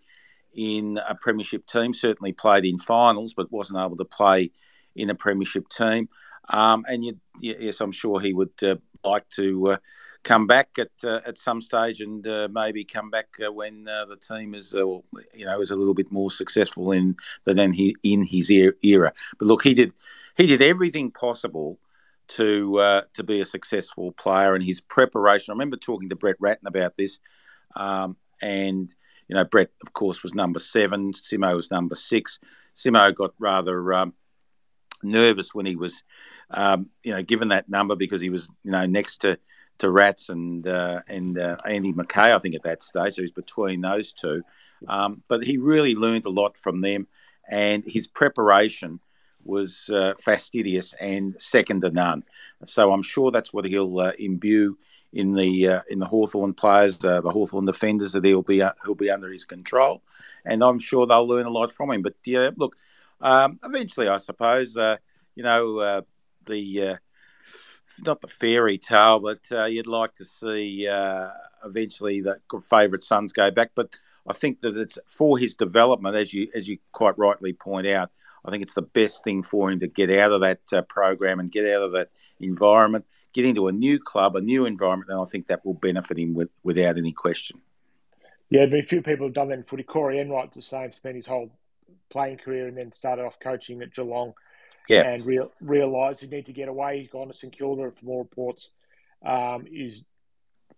[0.56, 1.92] in a premiership team.
[1.94, 4.50] Certainly played in finals, but wasn't able to play
[4.96, 6.08] in a premiership team.
[6.48, 9.76] Um, and you, yes, I'm sure he would uh, like to uh,
[10.22, 14.06] come back at uh, at some stage and uh, maybe come back uh, when uh,
[14.06, 18.24] the team is, you know, is a little bit more successful in than he in
[18.24, 19.12] his era.
[19.38, 19.92] But look, he did
[20.36, 21.78] he did everything possible
[22.28, 25.52] to to be a successful player, and his preparation.
[25.52, 27.18] I remember talking to Brett Ratten about this,
[27.74, 28.94] um, and
[29.28, 31.12] you know, Brett, of course, was number seven.
[31.12, 32.38] Simo was number six.
[32.74, 34.14] Simo got rather um,
[35.02, 36.04] nervous when he was,
[36.50, 39.38] um, you know, given that number because he was, you know, next to
[39.78, 43.32] to Rats and uh, and uh, Andy McKay, I think at that stage, so he's
[43.32, 44.42] between those two.
[44.88, 47.06] Um, but he really learned a lot from them,
[47.48, 49.00] and his preparation
[49.44, 52.24] was uh, fastidious and second to none.
[52.64, 54.76] So I'm sure that's what he'll uh, imbue
[55.16, 58.94] in the uh, in the Hawthorn players, uh, the Hawthorn defenders that he'll be he'll
[58.94, 60.02] be under his control,
[60.44, 62.02] and I'm sure they'll learn a lot from him.
[62.02, 62.76] But yeah, look,
[63.20, 66.02] um, eventually, I suppose you know
[66.44, 66.98] the
[68.04, 71.28] not the fairy tale, but uh, you'd like to see uh,
[71.64, 73.72] eventually the favourite sons go back.
[73.74, 73.94] But
[74.26, 78.10] I think that it's for his development, as you as you quite rightly point out.
[78.44, 81.40] I think it's the best thing for him to get out of that uh, program
[81.40, 83.04] and get out of that environment,
[83.36, 86.34] get into a new club, a new environment, and I think that will benefit him
[86.34, 87.60] with, without any question.
[88.48, 89.82] Yeah, a few people have done that in footy.
[89.82, 91.50] Corey Enright's the same, spent his whole
[92.10, 94.32] playing career and then started off coaching at Geelong
[94.88, 95.02] yeah.
[95.02, 97.00] and real, realised he need to get away.
[97.00, 98.70] He's gone to St Kilda for more reports.
[99.24, 100.02] Um, he's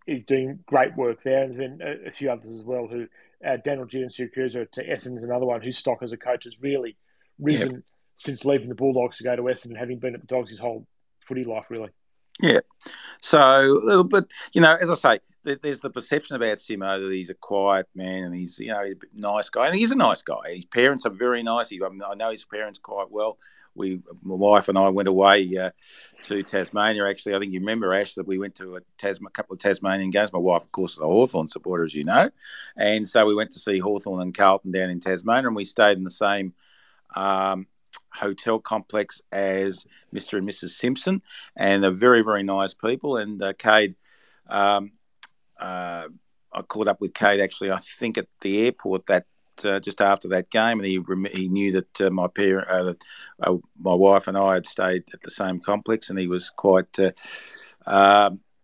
[0.07, 2.89] he's doing great work there, and then a, a few others as well.
[2.89, 3.07] Who
[3.47, 6.97] uh, Daniel Giansiracusa to Essendon is another one whose stock as a coach has really
[7.39, 7.83] risen yep.
[8.17, 10.87] since leaving the Bulldogs to go to Essendon, having been at the Dogs his whole
[11.27, 11.91] footy life, really.
[12.41, 12.61] Yeah.
[13.21, 17.35] So, but you know, as I say, there's the perception about Simo that he's a
[17.35, 20.55] quiet man and he's you know he's a nice guy, and he's a nice guy.
[20.55, 21.69] His parents are very nice.
[21.69, 23.39] He, I, know his parents quite well.
[23.75, 25.71] We, my wife and I, went away uh,
[26.25, 27.09] to Tasmania.
[27.09, 29.61] Actually, I think you remember Ash that we went to a, Tas- a couple of
[29.61, 30.33] Tasmanian games.
[30.33, 32.31] My wife, of course, is a Hawthorn supporter, as you know,
[32.77, 35.99] and so we went to see Hawthorn and Carlton down in Tasmania, and we stayed
[35.99, 36.55] in the same.
[37.17, 37.67] Um,
[38.13, 40.39] hotel complex as Mr.
[40.39, 40.71] and Mrs.
[40.71, 41.23] Simpson,
[41.57, 43.17] and they're very, very nice people.
[43.17, 43.95] And uh, Kade,
[44.49, 44.93] um,
[45.59, 46.09] uh,
[46.53, 49.27] I caught up with Kade actually, I think at the airport that
[49.65, 51.01] uh, just after that game, and he
[51.33, 53.05] he knew that uh, my parent, uh, that
[53.43, 56.97] uh, my wife and I had stayed at the same complex, and he was quite.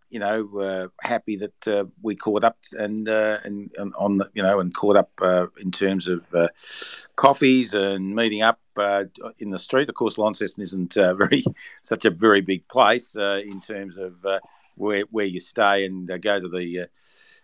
[0.09, 4.29] You know, uh, happy that uh, we caught up and, uh, and, and on the,
[4.33, 6.49] you know and caught up uh, in terms of uh,
[7.15, 9.05] coffees and meeting up uh,
[9.39, 9.89] in the street.
[9.89, 11.43] Of course, Launceston isn't very
[11.81, 14.25] such a very big place in terms of
[14.75, 16.87] where where you stay and go to the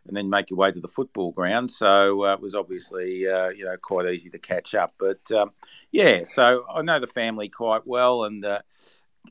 [0.07, 1.69] and then make your way to the football ground.
[1.69, 4.93] So it was obviously you know quite easy to catch up.
[4.99, 5.51] But um,
[5.91, 8.45] yeah, so I know the family quite well and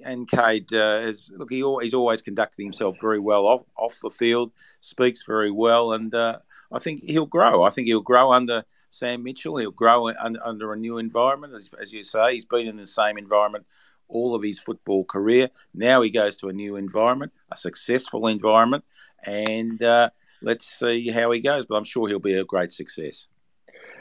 [0.05, 1.51] and Kade uh, has look.
[1.51, 4.53] He, he's always conducted himself very well off off the field.
[4.81, 6.39] Speaks very well, and uh,
[6.73, 7.63] I think he'll grow.
[7.63, 9.57] I think he'll grow under Sam Mitchell.
[9.57, 12.35] He'll grow under, under a new environment, as, as, you say.
[12.35, 13.67] He's been in the same environment
[14.09, 15.49] all of his football career.
[15.73, 18.85] Now he goes to a new environment, a successful environment,
[19.25, 20.11] and uh,
[20.43, 21.67] let's see how he goes.
[21.67, 23.27] But I'm sure he'll be a great success.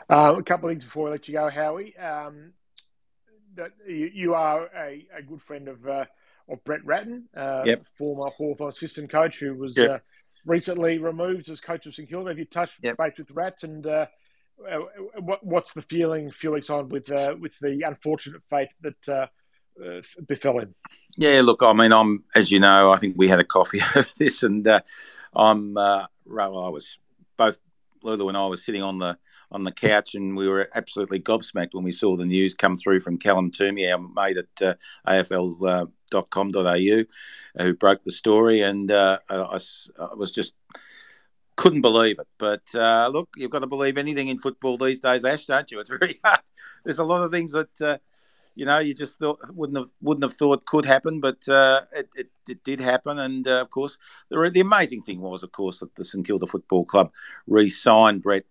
[0.10, 1.96] Uh, a couple of things before I let you go, Howie.
[1.98, 2.54] Um,
[3.60, 6.06] that you, you are a, a, good friend of uh,
[6.50, 7.86] of Brett Ratten, uh, yep.
[7.98, 9.90] former Hawthorn assistant coach, who was yep.
[9.92, 9.98] uh,
[10.46, 12.30] recently removed as coach of St Kilda.
[12.30, 12.98] Have you touched yep.
[12.98, 14.08] base with Rats, and uh,
[14.70, 14.80] uh,
[15.20, 19.30] what, what's the feeling Felix on with uh, with the unfortunate fate that
[20.28, 20.74] befell him?
[21.18, 24.08] Yeah, look, I mean, I'm as you know, I think we had a coffee over
[24.18, 24.68] this, and
[25.36, 26.98] I'm well, I was
[27.38, 27.60] both
[28.04, 29.18] Lulu and I were sitting on the
[29.52, 33.00] on the couch, and we were absolutely gobsmacked when we saw the news come through
[33.00, 34.76] from Callum Twomey, our mate at uh,
[35.08, 37.04] AFL.com.au,
[37.60, 40.54] uh, who broke the story, and uh, I, I, was just
[41.56, 42.28] couldn't believe it.
[42.38, 45.80] But uh, look, you've got to believe anything in football these days, Ash, don't you?
[45.80, 46.42] It's very hard.
[46.86, 47.98] There's a lot of things that uh,
[48.56, 52.10] you know, you just thought wouldn't have wouldn't have thought could happen, but uh, it,
[52.16, 53.20] it, it did happen.
[53.20, 53.98] And uh, of course,
[54.30, 57.12] the the amazing thing was, of course, that the St Kilda Football Club
[57.48, 58.46] re-signed Brett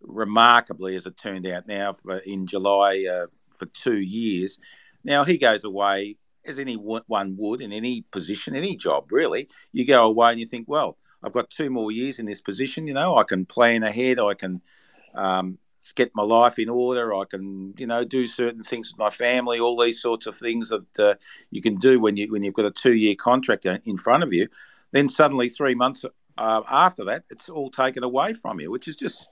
[0.00, 1.66] remarkably, as it turned out.
[1.66, 4.58] Now for, in July uh, for two years.
[5.04, 6.16] Now he goes away
[6.46, 9.48] as anyone would in any position, any job really.
[9.72, 12.86] You go away and you think, well, I've got two more years in this position.
[12.86, 14.18] You know, I can plan ahead.
[14.18, 14.60] I can
[15.14, 15.58] um,
[15.92, 17.14] get my life in order.
[17.14, 19.60] I can, you know, do certain things with my family.
[19.60, 21.14] All these sorts of things that uh,
[21.50, 24.32] you can do when you when you've got a two year contract in front of
[24.32, 24.48] you.
[24.92, 26.04] Then suddenly, three months
[26.38, 29.30] uh, after that, it's all taken away from you, which is just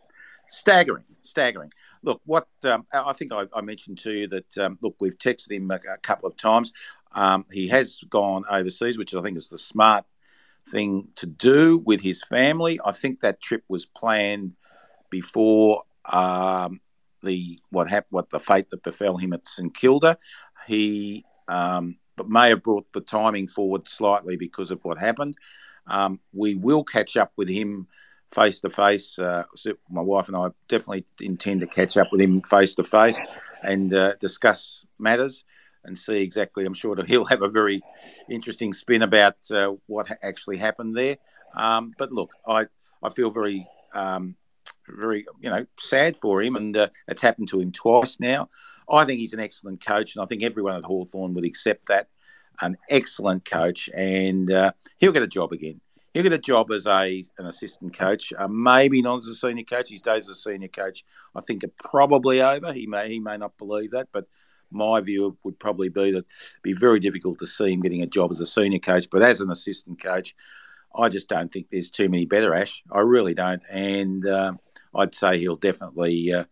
[0.49, 1.73] staggering, staggering.
[2.03, 5.53] Look, what um, I think I, I, mentioned to you that um, look, we've texted
[5.53, 6.73] him a, a couple of times.
[7.13, 10.05] Um, he has gone overseas, which I think is the smart
[10.69, 12.79] thing to do with his family.
[12.85, 14.53] I think that trip was planned
[15.11, 16.81] before um,
[17.23, 20.19] the what happened, what the fate that befell him at St Kilda.
[20.67, 25.37] He um, but may have brought the timing forward slightly because of what happened.
[25.87, 27.89] Um, we will catch up with him
[28.33, 29.19] face to face.
[29.19, 29.45] My
[29.91, 33.19] wife and I definitely intend to catch up with him face to face
[33.63, 35.45] and uh, discuss matters.
[35.85, 36.65] and see exactly.
[36.65, 37.83] I'm sure that he'll have a very
[38.31, 41.17] interesting spin about uh, what actually happened there.
[41.55, 42.67] Um, but look, I
[43.03, 44.37] I feel very um,
[44.89, 48.49] very you know sad for him, and uh, it's happened to him twice now.
[48.91, 52.09] I think he's an excellent coach, and I think everyone at Hawthorn would accept that.
[52.61, 55.81] An excellent coach, and uh, he'll get a job again.
[56.13, 59.65] He'll get a job as a an assistant coach, uh, maybe not as a senior
[59.65, 59.91] coach.
[59.91, 62.73] His days as a senior coach, I think, are probably over.
[62.73, 64.27] He may he may not believe that, but
[64.71, 68.07] my view would probably be that it'd be very difficult to see him getting a
[68.07, 69.09] job as a senior coach.
[69.11, 70.35] But as an assistant coach,
[70.95, 72.83] I just don't think there's too many better, Ash.
[72.91, 74.53] I really don't, and uh,
[74.95, 76.45] I'd say he'll definitely uh,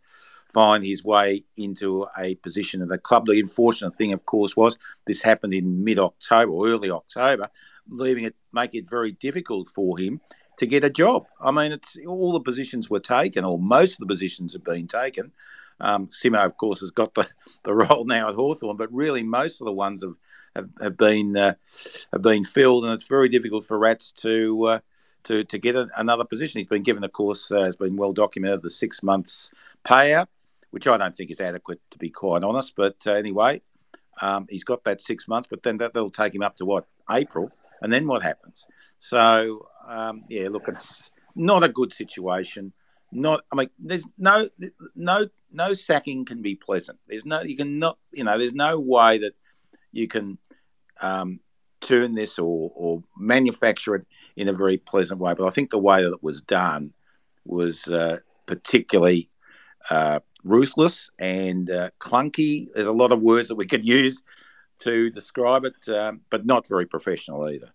[0.52, 3.26] find his way into a position at the club.
[3.26, 7.48] The unfortunate thing, of course, was this happened in mid October early October,
[7.88, 10.20] leaving it make it very difficult for him
[10.58, 11.26] to get a job.
[11.40, 14.88] I mean, it's all the positions were taken, or most of the positions have been
[14.88, 15.32] taken.
[15.80, 17.26] Um, Simo, of course, has got the,
[17.64, 20.16] the role now at Hawthorn, but really most of the ones have
[20.54, 21.54] have, have been uh,
[22.12, 24.78] have been filled, and it's very difficult for Rats to uh,
[25.24, 26.58] to to get a, another position.
[26.60, 29.50] He's been given, of course, uh, has been well documented the six months
[29.84, 30.26] payout,
[30.70, 32.74] which I don't think is adequate to be quite honest.
[32.76, 33.62] But uh, anyway,
[34.20, 36.86] um, he's got that six months, but then that, that'll take him up to what
[37.10, 37.50] April
[37.82, 38.66] and then what happens?
[38.98, 42.72] So um, yeah, look, it's not a good situation.
[43.12, 44.46] Not, I mean, there's no,
[44.94, 46.98] no, no sacking can be pleasant.
[47.08, 49.34] There's no, you can not, you know, there's no way that
[49.90, 50.38] you can
[51.00, 51.40] um,
[51.80, 55.34] turn this or, or manufacture it in a very pleasant way.
[55.34, 56.92] But I think the way that it was done
[57.44, 59.30] was uh, particularly
[59.88, 62.66] uh, ruthless and uh, clunky.
[62.74, 64.22] There's a lot of words that we could use
[64.80, 67.72] to describe it, um, but not very professional either.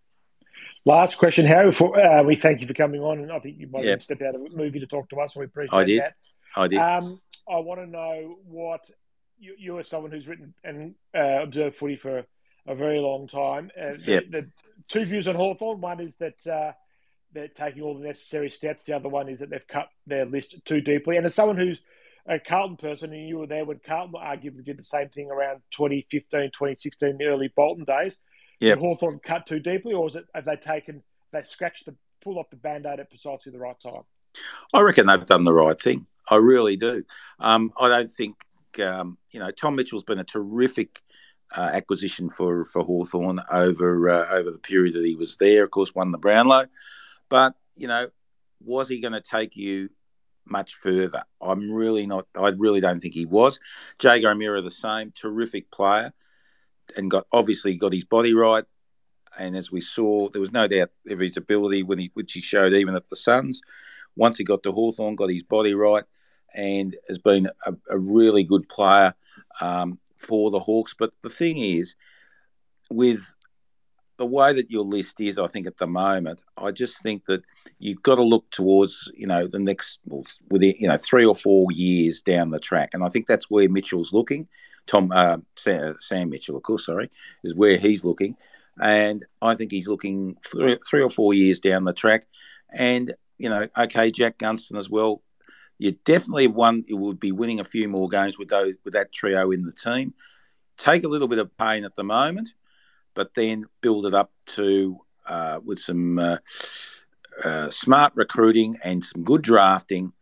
[0.86, 1.72] Last question, Harry.
[1.72, 3.91] For, uh, we thank you for coming on, and I think you might yep.
[3.91, 6.02] have stepped out of the movie to talk to us, we appreciate I did.
[6.02, 6.13] that.
[6.56, 6.78] I did.
[6.78, 8.82] Um, I want to know what
[9.39, 12.24] you, you, are someone who's written and uh, observed footy for
[12.67, 13.71] a very long time.
[13.80, 14.25] Uh, yep.
[14.30, 14.51] the, the,
[14.88, 15.82] two views on Hawthorn.
[15.82, 16.71] One is that uh,
[17.34, 18.86] they're taking all the necessary steps.
[18.86, 21.17] The other one is that they've cut their list too deeply.
[21.17, 21.80] And as someone who's
[22.28, 25.62] a Carlton person, and you were there when Carlton arguably did the same thing around
[25.71, 28.15] 2015, 2016, the early Bolton days.
[28.60, 28.75] Yeah.
[28.75, 32.49] Hawthorn cut too deeply, or is it have they taken they scratched the pull off
[32.49, 34.04] the band aid at precisely the right time?
[34.73, 36.08] I reckon they've done the right thing.
[36.30, 37.04] I really do.
[37.39, 38.38] Um, I don't think
[38.80, 41.01] um, you know Tom Mitchell's been a terrific
[41.56, 45.64] uh, acquisition for for Hawthorn over uh, over the period that he was there.
[45.64, 46.68] Of course, won the Brownlow,
[47.30, 48.10] but you know,
[48.64, 49.90] was he going to take you
[50.48, 51.24] much further.
[51.42, 52.28] I'm really not.
[52.36, 53.60] I really don't think he was.
[54.00, 56.14] Jaeger O'Meara the same, terrific player,
[56.96, 58.66] and got obviously got his body right.
[59.38, 62.42] And as we saw, there was no doubt of his ability when he, which he
[62.42, 63.62] showed even at the Suns.
[64.16, 66.06] Once he got to Hawthorn, got his body right,
[66.54, 69.14] and has been a, a really good player
[69.60, 70.96] um, for the Hawks.
[70.98, 71.96] But the thing is,
[72.90, 73.24] with
[74.18, 77.44] the way that your list is, I think at the moment, I just think that
[77.80, 80.00] you've got to look towards you know the next
[80.50, 83.70] within you know three or four years down the track, and I think that's where
[83.70, 84.48] Mitchell's looking.
[84.88, 87.10] Tom uh, Sam, Sam, Mitchell, of course, sorry,
[87.44, 88.36] is where he's looking,
[88.82, 92.26] and I think he's looking three, three or four years down the track,
[92.74, 95.22] and you know, okay, Jack Gunston as well.
[95.78, 96.84] You definitely one.
[96.88, 99.74] You would be winning a few more games with those with that trio in the
[99.74, 100.14] team.
[100.78, 102.54] Take a little bit of pain at the moment
[103.16, 106.38] but then build it up to uh, with some uh,
[107.44, 110.14] uh, smart recruiting and some good drafting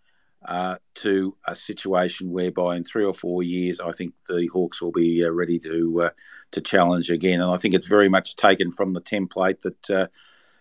[0.46, 4.92] uh, to a situation whereby in three or four years, I think the Hawks will
[4.92, 6.10] be uh, ready to uh,
[6.52, 7.42] to challenge again.
[7.42, 10.10] And I think it's very much taken from the template that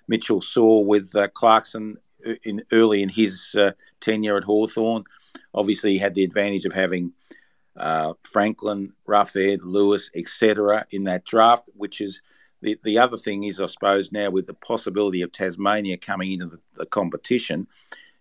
[0.08, 1.96] Mitchell saw with Clarkson
[2.44, 3.56] in early in his
[4.00, 5.04] tenure at Hawthorn.
[5.54, 7.12] Obviously, he had the advantage of having
[7.76, 10.86] uh, Franklin, Roughead, Lewis, etc.
[10.90, 12.22] in that draft, which is
[12.60, 16.46] the, the other thing is, I suppose, now with the possibility of Tasmania coming into
[16.46, 17.66] the, the competition,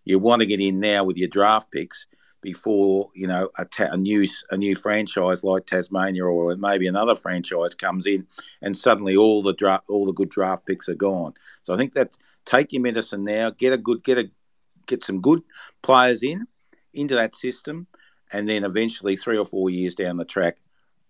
[0.03, 2.07] you want to get in now with your draft picks
[2.41, 7.15] before you know a, ta- a, new a new franchise like Tasmania or maybe another
[7.15, 8.25] franchise comes in,
[8.63, 11.33] and suddenly all the draft all the good draft picks are gone.
[11.61, 14.29] So I think that take your medicine now, get a good get a
[14.87, 15.41] get some good
[15.81, 16.45] players in
[16.93, 17.87] into that system,
[18.31, 20.57] and then eventually, three or four years down the track,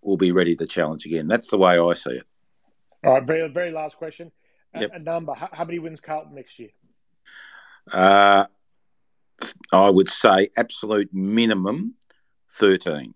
[0.02, 1.28] we'll be ready to challenge again.
[1.28, 2.26] That's the way I see it.
[3.04, 4.32] All right, very very last question.
[4.76, 4.92] Yep.
[4.92, 5.34] A, a number.
[5.34, 6.70] How, how, many wins Carlton next year?
[7.92, 8.46] Uh,
[9.74, 11.96] I would say absolute minimum
[12.50, 13.14] thirteen.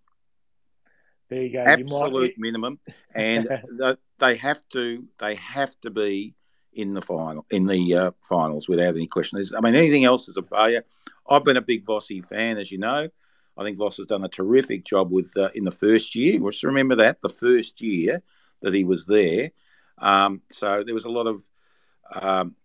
[1.30, 1.64] There you go.
[1.66, 2.80] Absolute you minimum,
[3.14, 3.48] and
[4.20, 6.36] they have to they have to be
[6.76, 9.42] in the final in the uh, finals without any question.
[9.58, 10.84] I mean, anything else is a failure.
[11.30, 13.10] I've been a big Vossi fan, as you know.
[13.58, 16.40] I think Voss has done a terrific job with uh, in the first year.
[16.40, 18.22] Just remember that the first year
[18.62, 19.52] that he was there.
[20.00, 21.42] Um, so there was a lot of,
[22.14, 22.56] um,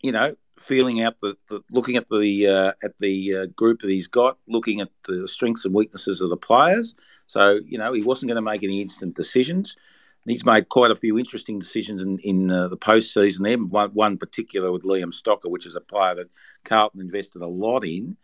[0.00, 3.90] you know, feeling out the, the looking at the uh, at the uh, group that
[3.90, 6.94] he's got, looking at the strengths and weaknesses of the players.
[7.26, 9.76] So you know, he wasn't going to make any instant decisions.
[10.24, 13.42] He's made quite a few interesting decisions in, in uh, the postseason.
[13.42, 16.30] There, one, one particular with Liam Stocker, which is a player that
[16.64, 18.16] Carlton invested a lot in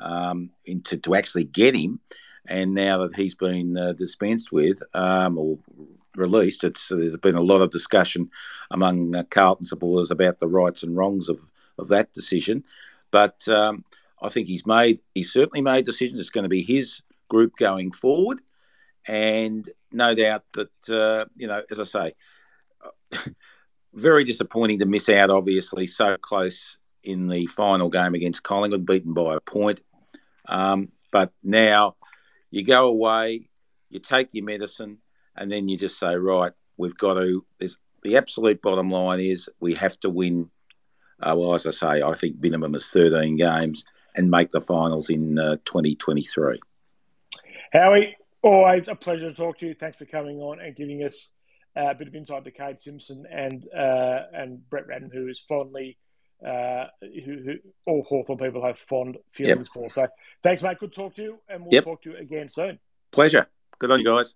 [0.00, 2.00] um, into to actually get him.
[2.48, 5.58] And now that he's been uh, dispensed with um, or
[6.14, 8.30] released, it's there's been a lot of discussion
[8.70, 11.40] among uh, Carlton supporters about the rights and wrongs of
[11.78, 12.62] of that decision.
[13.10, 13.84] But um,
[14.22, 16.20] I think he's made he's certainly made decisions.
[16.20, 18.40] It's going to be his group going forward,
[19.08, 22.12] and no doubt that uh, you know, as I say,
[23.94, 25.30] very disappointing to miss out.
[25.30, 29.80] Obviously, so close in the final game against Collingwood, beaten by a point.
[30.48, 31.96] Um, but now
[32.50, 33.48] you go away,
[33.88, 34.98] you take your medicine,
[35.36, 37.44] and then you just say, right, we've got to.
[38.02, 40.50] The absolute bottom line is we have to win.
[41.20, 43.84] Uh, well, as I say, I think minimum is 13 games
[44.14, 46.60] and make the finals in uh, 2023.
[47.72, 49.74] Howie, always a pleasure to talk to you.
[49.74, 51.30] Thanks for coming on and giving us
[51.76, 55.42] uh, a bit of insight to Kade Simpson and uh, and Brett Ratten, who is
[55.48, 55.98] fondly
[56.46, 57.54] uh, who, who,
[57.86, 59.90] all Hawthorn people have fond feelings yep.
[59.90, 59.90] for.
[59.90, 60.06] So
[60.42, 60.78] thanks, mate.
[60.78, 61.84] Good talk to you, and we'll yep.
[61.84, 62.78] talk to you again soon.
[63.10, 63.46] Pleasure.
[63.78, 64.34] Good on you guys.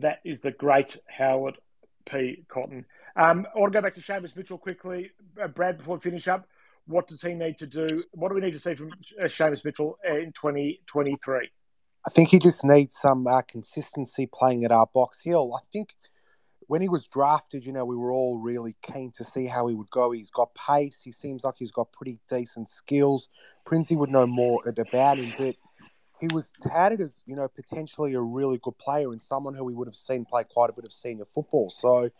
[0.00, 1.58] That is the great Howard
[2.06, 2.44] P.
[2.48, 2.84] Kotton.
[3.16, 5.10] Um, I want to go back to Seamus Mitchell quickly.
[5.40, 6.48] Uh, Brad, before we finish up,
[6.86, 8.02] what does he need to do?
[8.12, 8.88] What do we need to see from
[9.20, 11.50] uh, Seamus Mitchell in 2023?
[12.06, 15.54] I think he just needs some uh, consistency playing at our Box Hill.
[15.54, 15.94] I think
[16.66, 19.74] when he was drafted, you know, we were all really keen to see how he
[19.74, 20.10] would go.
[20.10, 21.00] He's got pace.
[21.02, 23.28] He seems like he's got pretty decent skills.
[23.64, 25.56] Princey would know more about him, but
[26.20, 29.74] he was touted as, you know, potentially a really good player and someone who we
[29.74, 31.70] would have seen play quite a bit of senior football.
[31.70, 32.10] So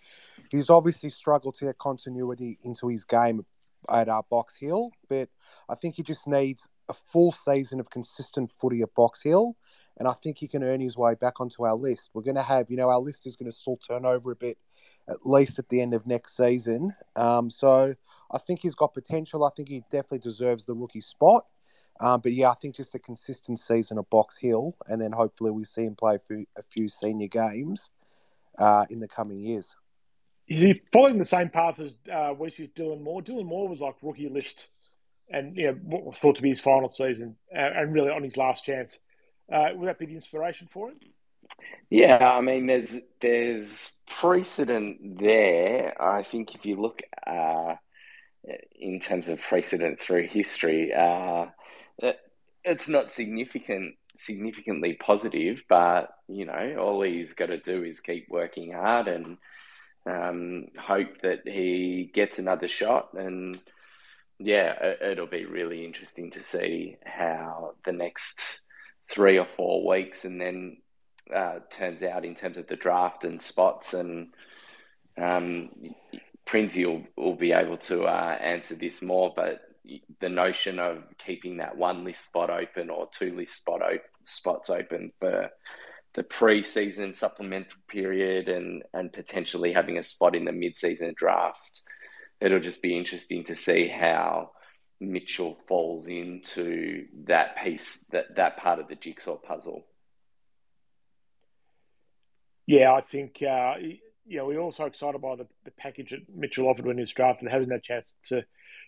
[0.50, 3.44] he's obviously struggled to get continuity into his game
[3.88, 5.28] our Box Hill, but
[5.68, 9.56] I think he just needs a full season of consistent footy at Box Hill
[9.98, 12.10] and I think he can earn his way back onto our list.
[12.14, 14.36] We're going to have, you know, our list is going to still turn over a
[14.36, 14.58] bit,
[15.08, 16.94] at least at the end of next season.
[17.14, 17.94] Um, so
[18.30, 19.44] I think he's got potential.
[19.44, 21.46] I think he definitely deserves the rookie spot.
[22.00, 25.52] Um, but yeah, I think just a consistent season of Box Hill, and then hopefully
[25.52, 27.92] we see him play for a few senior games
[28.58, 29.76] uh, in the coming years.
[30.48, 33.22] Is he following the same path as uh, Wesley's Dylan Moore?
[33.22, 34.68] Dylan Moore was like rookie list,
[35.30, 38.36] and you know what was thought to be his final season, and really on his
[38.36, 38.98] last chance.
[39.52, 40.96] Uh, would that be the inspiration for him?
[41.90, 45.94] Yeah, I mean, there's there's precedent there.
[46.00, 47.76] I think if you look uh,
[48.78, 51.46] in terms of precedent through history, uh,
[52.64, 58.28] it's not significant significantly positive, but you know, all he's got to do is keep
[58.28, 59.38] working hard and
[60.06, 63.14] um, hope that he gets another shot.
[63.14, 63.58] And
[64.38, 68.62] yeah, it, will be really interesting to see how the next
[69.10, 70.78] three or four weeks, and then
[71.34, 74.34] uh, turns out in terms of the draft and spots, and
[75.16, 75.70] um,
[76.44, 79.32] Prinsey will, will be able to uh, answer this more.
[79.34, 79.62] But
[80.20, 84.70] the notion of keeping that one list spot open or two list spot op- spots
[84.70, 85.50] open for
[86.14, 91.82] the pre-season supplemental period and and potentially having a spot in the mid-season draft,
[92.40, 94.50] it'll just be interesting to see how
[95.00, 99.86] Mitchell falls into that piece, that, that part of the jigsaw puzzle.
[102.66, 103.74] Yeah, I think, uh,
[104.38, 107.46] know, we're also excited by the, the package that Mitchell offered when he was drafted.
[107.46, 108.42] And hasn't had a chance to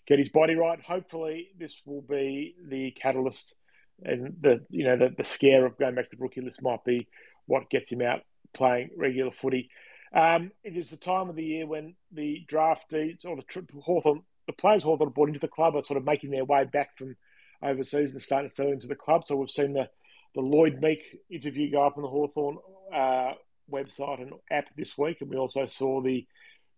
[0.06, 0.80] get his body right.
[0.80, 3.54] Hopefully, this will be the catalyst,
[4.02, 6.84] and the you know the, the scare of going back to the rookie list might
[6.84, 7.06] be
[7.46, 8.20] what gets him out
[8.54, 9.70] playing regular footy.
[10.14, 13.44] Um, it is the time of the year when the draftees or the
[13.80, 16.96] Hawthorn the players are brought into the club are sort of making their way back
[16.96, 17.16] from
[17.62, 19.24] overseas and starting to settle into the club.
[19.26, 19.88] So we've seen the,
[20.34, 22.58] the Lloyd Meek interview go up on the Hawthorn
[22.94, 23.32] uh,
[23.70, 25.18] website and app this week.
[25.20, 26.26] And we also saw the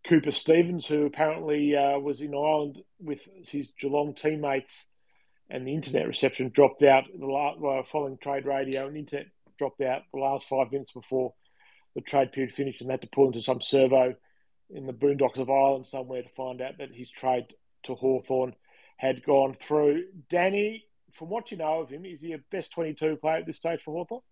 [0.09, 4.73] Cooper Stephens, who apparently uh, was in Ireland with his Geelong teammates,
[5.51, 9.27] and the internet reception dropped out the last, well, following trade radio, and internet
[9.59, 11.35] dropped out the last five minutes before
[11.95, 14.15] the trade period finished, and they had to pull into some servo
[14.71, 17.47] in the boondocks of Ireland somewhere to find out that his trade
[17.85, 18.55] to Hawthorn
[18.97, 20.05] had gone through.
[20.31, 20.85] Danny,
[21.19, 23.81] from what you know of him, is he a best 22 player at this stage
[23.83, 24.23] for Hawthorn?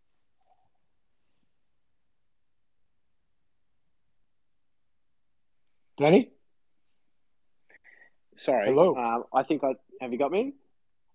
[5.96, 6.30] Danny?
[8.36, 8.68] Sorry.
[8.68, 8.94] Hello.
[8.94, 10.52] Um, I think I have you got me?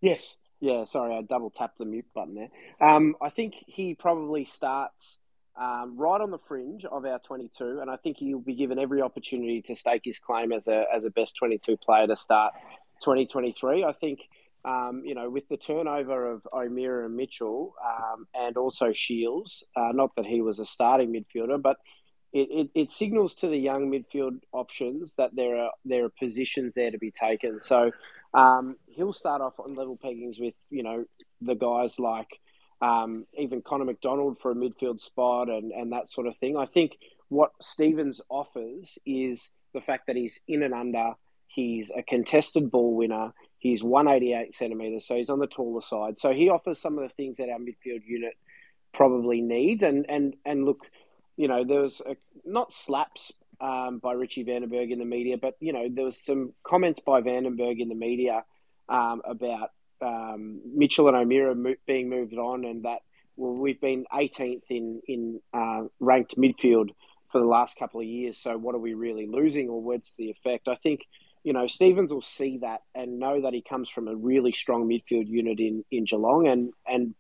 [0.01, 0.37] Yes.
[0.59, 2.49] Yeah, sorry, I double tapped the mute button there.
[2.87, 5.17] Um, I think he probably starts
[5.59, 9.01] um, right on the fringe of our 22, and I think he'll be given every
[9.01, 12.53] opportunity to stake his claim as a as a best 22 player to start
[13.03, 13.83] 2023.
[13.83, 14.19] I think.
[14.63, 19.91] Um, you know, with the turnover of O'Meara and Mitchell, um, and also Shiels, uh,
[19.91, 21.77] not that he was a starting midfielder, but
[22.31, 26.75] it, it, it, signals to the young midfield options that there are there are positions
[26.75, 27.59] there to be taken.
[27.59, 27.89] So
[28.33, 31.05] um, he'll start off on level peggings with you know
[31.41, 32.39] the guys like
[32.81, 36.57] um, even Connor Macdonald for a midfield spot and and that sort of thing.
[36.57, 36.97] I think
[37.29, 41.13] what Stephens offers is the fact that he's in and under.
[41.47, 43.33] He's a contested ball winner.
[43.59, 46.17] He's 188 centimeters, so he's on the taller side.
[46.17, 48.33] So he offers some of the things that our midfield unit
[48.93, 49.83] probably needs.
[49.83, 50.79] And and and look,
[51.37, 52.15] you know, there was a,
[52.45, 56.53] not slaps um, by Richie Vandenberg in the media, but you know there was some
[56.63, 58.43] comments by Vandenberg in the media
[58.89, 59.69] um, about
[60.01, 62.99] um, Mitchell and O'Meara mo- being moved on, and that
[63.35, 66.89] well we've been 18th in in uh, ranked midfield
[67.31, 68.37] for the last couple of years.
[68.37, 70.67] So what are we really losing, or what's the effect?
[70.67, 71.01] I think
[71.43, 74.89] you know Stephens will see that and know that he comes from a really strong
[74.89, 77.13] midfield unit in in Geelong, and and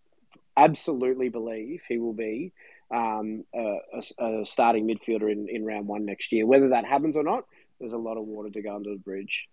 [0.57, 2.51] absolutely believe he will be
[2.93, 3.77] um, a,
[4.19, 6.45] a, starting midfielder in, in round one next year.
[6.45, 7.45] Whether that happens or not,
[7.79, 9.47] there's a lot of water to go under the bridge.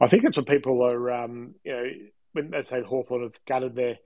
[0.00, 1.84] I think it's what people are, um, you know,
[2.32, 3.96] when they say Hawthorn have gutted their,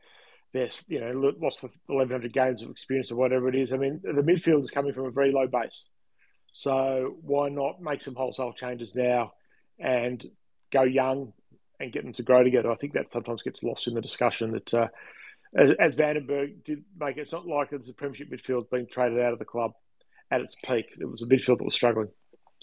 [0.53, 3.72] their, you know, lost the 1,100 games of experience or whatever it is.
[3.72, 5.84] I mean, the midfield is coming from a very low base.
[6.55, 9.32] So why not make some wholesale changes now
[9.78, 10.24] and
[10.72, 11.32] go young
[11.80, 12.70] and get them to grow together?
[12.70, 14.89] I think that sometimes gets lost in the discussion that uh,
[15.55, 19.21] as, as Vandenberg did make it, it's not like it's a premiership midfield being traded
[19.21, 19.73] out of the club
[20.31, 20.87] at its peak.
[20.99, 22.09] It was a midfield that was struggling.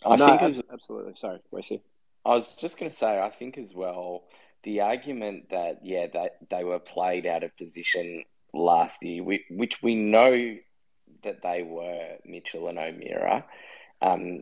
[0.06, 1.14] I no, think as, absolutely.
[1.20, 1.82] Sorry, Wesley.
[2.26, 4.24] I was just going to say, I think as well,
[4.64, 8.24] the argument that yeah, that they were played out of position
[8.54, 10.56] last year, which we know
[11.24, 13.46] that they were Mitchell and O'Meara,
[14.02, 14.42] um,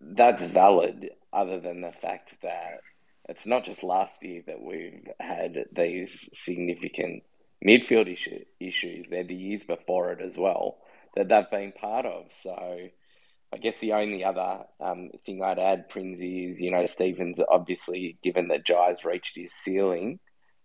[0.00, 1.10] that's valid.
[1.32, 2.80] Other than the fact that
[3.28, 7.22] it's not just last year that we've had these significant
[7.66, 9.06] midfield issue, issues.
[9.08, 10.78] They're the years before it as well
[11.16, 12.26] that they've been part of.
[12.30, 12.88] So
[13.52, 18.18] I guess the only other um, thing I'd add, Prinsey, is you know Stephens obviously,
[18.22, 20.20] given that Jai's reached his ceiling,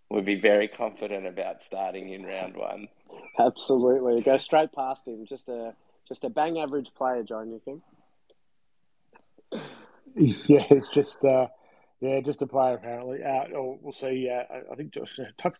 [0.10, 2.88] would be very confident about starting in round one.
[3.40, 5.26] Absolutely, go straight past him.
[5.28, 5.74] Just a
[6.08, 7.52] just a bang average player, John.
[7.52, 7.82] You think?
[10.18, 11.26] Yeah, it's just.
[11.26, 11.48] Uh
[12.06, 13.24] yeah, just a player apparently.
[13.24, 14.30] Uh, or we'll see.
[14.30, 15.10] Uh, I think Josh,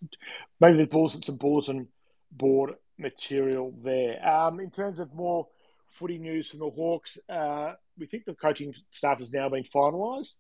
[0.60, 1.88] maybe there's bulletin, some bulletin
[2.32, 4.26] board material there.
[4.28, 5.48] Um, in terms of more
[6.00, 10.34] footy news from the Hawks, uh, we think the coaching staff has now been finalised,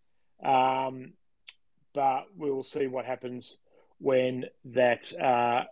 [0.43, 1.13] um,
[1.93, 3.57] but we will see what happens
[3.99, 5.11] when that.
[5.13, 5.65] Uh,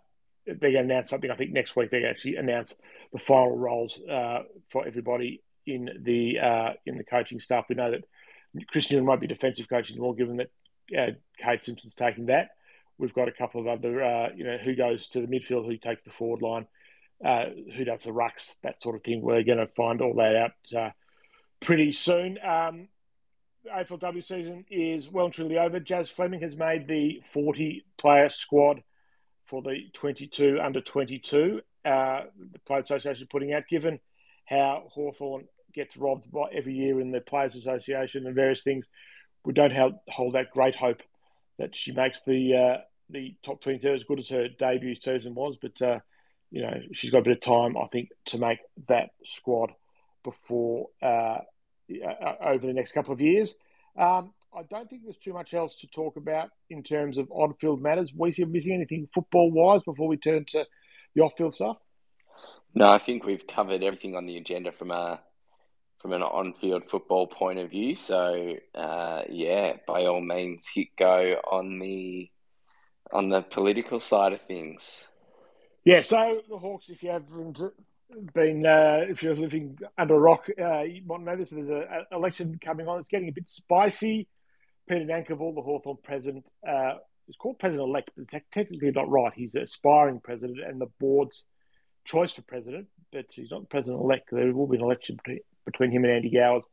[0.46, 1.30] they're going to announce something.
[1.30, 2.74] I think next week they actually announce
[3.14, 7.64] the final roles uh, for everybody in the uh, in the coaching staff.
[7.68, 8.04] We know that
[8.68, 10.50] Christian might be defensive coach anymore, given that
[10.96, 11.10] uh,
[11.42, 12.50] Kade Simpson's taking that.
[12.98, 15.76] We've got a couple of other, uh, you know, who goes to the midfield, who
[15.76, 16.66] takes the forward line,
[17.24, 17.46] uh,
[17.76, 19.20] who does the rucks, that sort of thing.
[19.20, 20.90] We're going to find all that out uh,
[21.60, 22.38] pretty soon.
[22.38, 22.88] Um,
[23.72, 25.80] AFLW season is well and truly over.
[25.80, 28.82] Jazz Fleming has made the 40 player squad
[29.46, 31.60] for the 22 under 22.
[31.84, 34.00] Uh, the Player Association putting out, given
[34.46, 35.44] how Hawthorn
[35.74, 38.86] gets robbed by every year in the Players Association and various things.
[39.44, 41.02] We don't have, hold that great hope
[41.58, 45.56] that she makes the uh, the top 22 as good as her debut season was,
[45.60, 45.98] but uh,
[46.50, 48.58] you know she's got a bit of time, I think, to make
[48.88, 49.70] that squad
[50.22, 51.38] before uh,
[51.90, 53.54] uh over the next couple of years.
[53.96, 57.82] Um, I don't think there's too much else to talk about in terms of on-field
[57.82, 58.12] matters.
[58.16, 60.64] We see missing anything football-wise before we turn to
[61.14, 61.76] the off-field stuff?
[62.74, 65.20] No, I think we've covered everything on the agenda from a
[66.04, 67.96] from an on-field football point of view.
[67.96, 72.28] So uh, yeah, by all means, hit go on the
[73.10, 74.82] on the political side of things.
[75.82, 77.58] Yeah, so the Hawks, if you haven't
[78.34, 81.48] been, uh, if you're living under a rock, uh, you might know this.
[81.48, 83.00] There's an election coming on.
[83.00, 84.28] It's getting a bit spicy.
[84.86, 86.96] Peter Nankivell, the Hawthorn president, uh,
[87.28, 89.32] is called president elect, but it's technically not right.
[89.34, 91.44] He's aspiring president, and the board's
[92.04, 94.28] choice for president, but he's not president elect.
[94.30, 95.16] There will be an election
[95.64, 96.64] between him and Andy Gowers.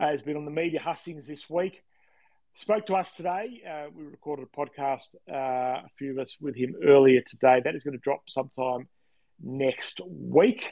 [0.00, 1.82] Uh, has been on the media hustings this week.
[2.54, 3.62] Spoke to us today.
[3.68, 7.60] Uh, we recorded a podcast, uh, a few of us with him earlier today.
[7.64, 8.88] That is going to drop sometime
[9.42, 10.62] next week.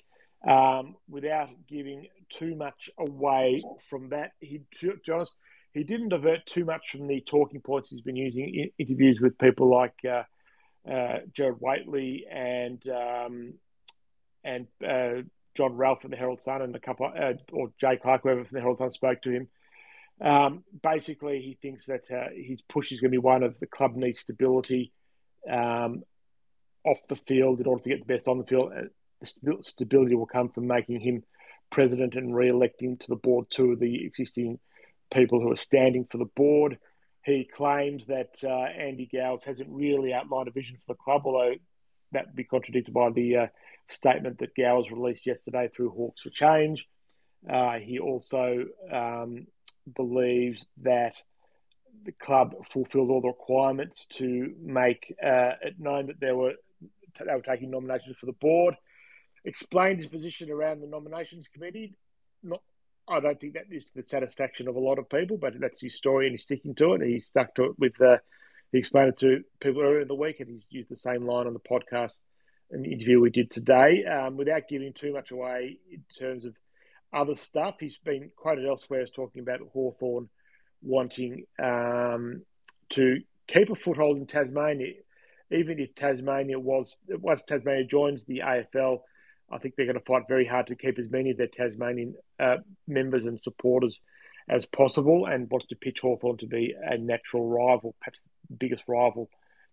[0.47, 2.07] Um, without giving
[2.39, 5.35] too much away from that, he, to be honest,
[5.73, 9.39] he didn't divert too much from the talking points he's been using in interviews with
[9.39, 10.23] people like uh,
[10.91, 13.55] uh, Gerard Whateley and um,
[14.43, 15.23] and uh,
[15.55, 18.55] John Ralph from the Herald Sun and a couple uh, or Jay Clark, whoever from
[18.55, 19.49] the Herald Sun spoke to him.
[20.21, 23.67] Um, basically, he thinks that uh, his push is going to be one of the
[23.67, 24.93] club needs stability
[25.51, 26.03] um,
[26.85, 28.73] off the field in order to get the best on the field.
[28.77, 28.83] Uh,
[29.43, 31.23] the stability will come from making him
[31.71, 34.59] president and re-electing to the board two of the existing
[35.13, 36.79] people who are standing for the board.
[37.25, 41.55] He claims that uh, Andy Gowers hasn't really outlined a vision for the club, although
[42.13, 43.47] that would be contradicted by the uh,
[43.95, 46.87] statement that Gowers released yesterday through Hawks for Change.
[47.49, 49.47] Uh, he also um,
[49.97, 51.15] believes that
[52.05, 56.55] the club fulfilled all the requirements to make uh, it known that there were
[57.19, 58.75] they were taking nominations for the board.
[59.45, 61.95] Explained his position around the nominations committee.
[62.43, 62.63] Not,
[63.09, 65.81] I don't think that is to the satisfaction of a lot of people, but that's
[65.81, 67.03] his story and he's sticking to it.
[67.03, 68.01] He's stuck to it with.
[68.01, 68.19] Uh,
[68.71, 71.49] he explained it to people earlier in the week, and he's used the same line
[71.49, 72.13] on the podcast
[72.71, 74.05] the interview we did today.
[74.05, 76.55] Um, without giving too much away in terms of
[77.13, 80.29] other stuff, he's been quoted elsewhere as talking about Hawthorn
[80.83, 82.43] wanting um,
[82.91, 83.19] to
[83.49, 84.95] keep a foothold in Tasmania,
[85.51, 89.01] even if Tasmania was once Tasmania joins the AFL.
[89.53, 92.15] I think they're going to fight very hard to keep as many of their Tasmanian
[92.39, 93.99] uh, members and supporters
[94.49, 98.83] as possible, and wants to pitch Hawthorn to be a natural rival, perhaps the biggest
[98.89, 99.29] rival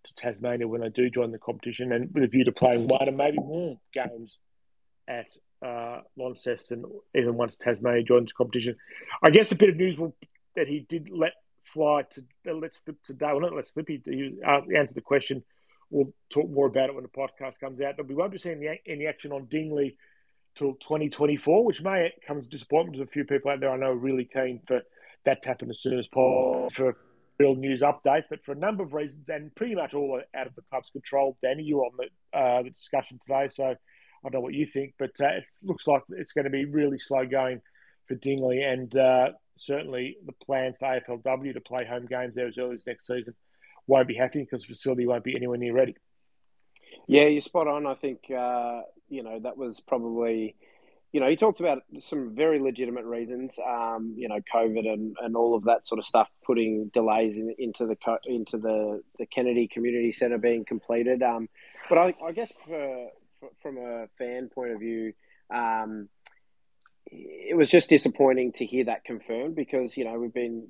[0.07, 3.07] to Tasmania when I do join the competition, and with a view to playing one
[3.07, 4.37] and maybe more games
[5.07, 5.27] at
[5.65, 6.85] uh, Launceston,
[7.15, 8.75] even once Tasmania joins the competition.
[9.23, 10.15] I guess a bit of news will
[10.55, 11.33] that he did let
[11.63, 13.27] fly to uh, let slip today.
[13.27, 13.87] Well, not let slip.
[13.87, 15.43] He, he uh, answered the question.
[15.89, 17.95] We'll talk more about it when the podcast comes out.
[17.97, 19.97] But we won't be seeing any, any action on Dingley
[20.57, 23.71] till 2024, which may come as a disappointment to a few people out there.
[23.71, 24.81] I know are really keen for
[25.25, 26.97] that to happen as soon as possible for
[27.39, 30.55] real news update, But for a number of reasons, and pretty much all out of
[30.55, 31.37] the club's control.
[31.41, 33.75] Danny, you're on the, uh, the discussion today, so I
[34.23, 36.99] don't know what you think, but uh, it looks like it's going to be really
[36.99, 37.61] slow going
[38.07, 42.57] for Dingley, and uh, certainly the plans for AFLW to play home games there as
[42.57, 43.35] early as next season
[43.87, 45.95] won't be happening because the facility won't be anywhere near ready.
[47.07, 47.87] Yeah, you're spot on.
[47.87, 50.55] I think uh, you know that was probably,
[51.11, 53.57] you know, he talked about some very legitimate reasons.
[53.65, 57.55] Um, you know, COVID and, and all of that sort of stuff, putting delays in,
[57.57, 57.95] into the
[58.25, 61.23] into the, the Kennedy Community Centre being completed.
[61.23, 61.47] Um,
[61.89, 63.07] but I, I guess for,
[63.39, 65.13] for, from a fan point of view,
[65.53, 66.09] um,
[67.09, 70.67] it was just disappointing to hear that confirmed because you know we've been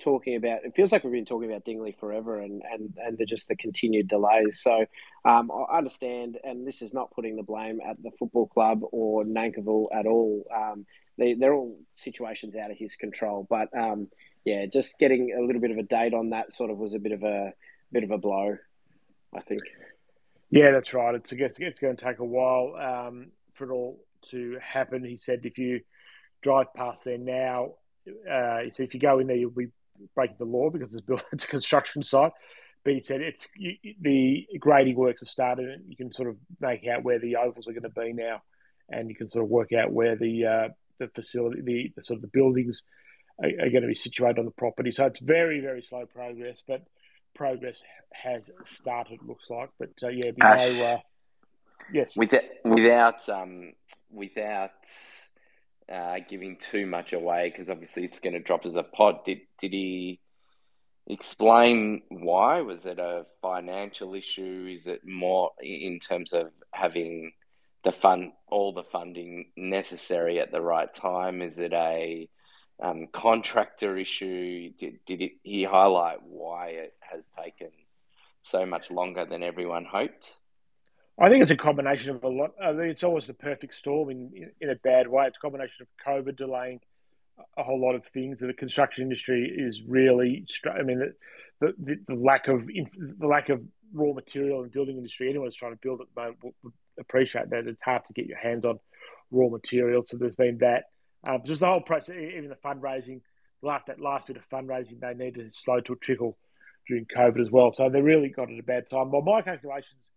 [0.00, 3.26] talking about it feels like we've been talking about Dingley forever and and and the,
[3.26, 4.60] just the continued delays.
[4.62, 4.86] So
[5.24, 9.24] um, I understand, and this is not putting the blame at the football club or
[9.24, 10.44] Nankivell at all.
[10.54, 10.86] Um,
[11.18, 14.08] they they're all situations out of his control, but um,
[14.44, 16.98] yeah, just getting a little bit of a date on that sort of was a
[16.98, 17.52] bit of a
[17.92, 18.56] bit of a blow,
[19.34, 19.62] I think.
[20.50, 21.14] Yeah, that's right.
[21.14, 25.04] It's it's, it's going to take a while um, for it all to happen.
[25.04, 25.80] He said if you
[26.42, 27.74] drive past there now,
[28.08, 29.68] uh, so if you go in there, you'll be
[30.14, 32.32] breaking the law because it's built it's a construction site.
[32.84, 36.36] But he said it's you, the grading works have started, and you can sort of
[36.60, 38.42] make out where the ovals are going to be now,
[38.88, 42.18] and you can sort of work out where the uh, the facility, the, the, sort
[42.18, 42.82] of the buildings
[43.42, 44.92] are, are, going to be situated on the property.
[44.92, 46.82] So it's very very slow progress, but
[47.34, 47.76] progress
[48.12, 48.42] has
[48.80, 49.20] started.
[49.26, 50.98] Looks like, but uh, yeah, no, uh,
[51.92, 53.72] yes, without without um,
[54.10, 54.70] without
[55.90, 59.24] uh, giving too much away because obviously it's going to drop as a pod.
[59.24, 60.20] Did did he
[61.06, 62.60] explain why?
[62.60, 64.68] Was it a financial issue?
[64.72, 67.32] Is it more in terms of having
[67.84, 71.42] the fund, all the funding necessary at the right time?
[71.42, 72.28] Is it a
[72.80, 74.70] um, contractor issue?
[74.78, 77.70] Did, did it, he highlight why it has taken
[78.42, 80.36] so much longer than everyone hoped?
[81.20, 82.52] I think it's a combination of a lot.
[82.62, 85.26] I mean, it's always the perfect storm in, in, in a bad way.
[85.26, 86.80] It's a combination of COVID delaying
[87.58, 88.38] a whole lot of things.
[88.40, 90.46] The construction industry is really.
[90.64, 91.12] I mean,
[91.60, 93.60] the, the, the lack of the lack of
[93.92, 95.28] raw material in the building industry.
[95.28, 97.66] Anyone who's trying to build at the moment would, appreciate that.
[97.66, 98.78] It's hard to get your hands on
[99.30, 100.84] raw material, so there's been that.
[101.26, 103.20] Um, just the whole process, even the fundraising,
[103.62, 106.36] like that last bit of fundraising, they need to slow to a trickle
[106.88, 107.72] during COVID as well.
[107.72, 109.10] So they really got at a bad time.
[109.10, 110.09] By my calculations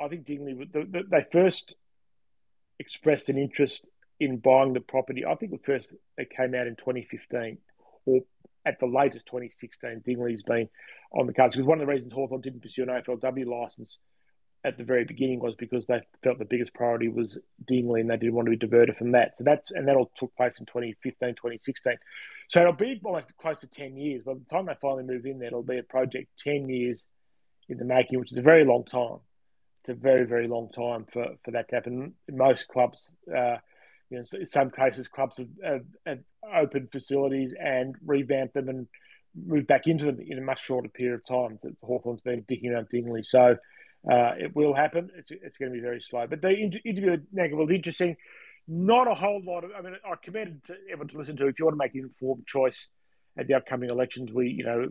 [0.00, 1.74] I think Dingley, they first
[2.78, 3.86] expressed an interest
[4.20, 5.24] in buying the property.
[5.24, 7.58] I think the first it came out in 2015
[8.06, 8.20] or
[8.64, 10.02] at the latest 2016.
[10.04, 10.68] Dingley's been
[11.12, 13.98] on the cards because one of the reasons Hawthorn didn't pursue an AFLW license
[14.64, 17.36] at the very beginning was because they felt the biggest priority was
[17.66, 19.36] Dingley and they didn't want to be diverted from that.
[19.36, 21.94] So that's and that all took place in 2015, 2016.
[22.48, 23.00] So it'll be
[23.40, 24.22] close to 10 years.
[24.24, 27.02] By the time they finally move in there, it'll be a project 10 years
[27.68, 29.18] in the making, which is a very long time.
[29.82, 32.14] It's a very very long time for, for that to happen.
[32.30, 33.56] Most clubs, uh,
[34.10, 36.18] you know, in some cases, clubs have, have, have
[36.54, 38.86] opened facilities and revamped them and
[39.34, 41.58] moved back into them in a much shorter period of time.
[41.62, 43.56] The Hawthorn's been digging around thinly, so
[44.10, 45.10] uh, it will happen.
[45.16, 46.26] It's, it's going to be very slow.
[46.26, 48.16] But the interview with Nagle was interesting.
[48.68, 49.70] Not a whole lot of.
[49.76, 51.46] I mean, I commend to everyone to listen to.
[51.46, 52.86] If you want to make an informed choice
[53.36, 54.86] at the upcoming elections, we, you know,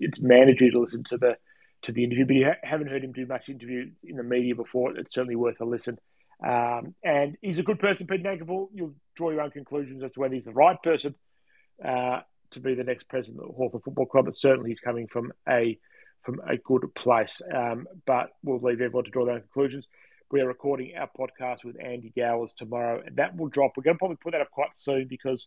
[0.00, 1.36] it's mandatory to listen to the
[1.84, 2.26] to the interview.
[2.26, 4.96] But you ha- haven't heard him do much interview in the media before.
[4.96, 5.98] It's certainly worth a listen.
[6.44, 8.68] Um, and he's a good person, Pete Nankivell.
[8.74, 11.14] You'll draw your own conclusions as to whether he's the right person
[11.84, 12.20] uh,
[12.52, 14.24] to be the next president of Hawthorn Football Club.
[14.24, 15.78] But certainly, he's coming from a
[16.24, 17.32] from a good place.
[17.54, 19.86] Um, but we'll leave everyone to draw their own conclusions.
[20.30, 23.72] We are recording our podcast with Andy Gowers tomorrow, and that will drop.
[23.76, 25.46] We're going to probably put that up quite soon because,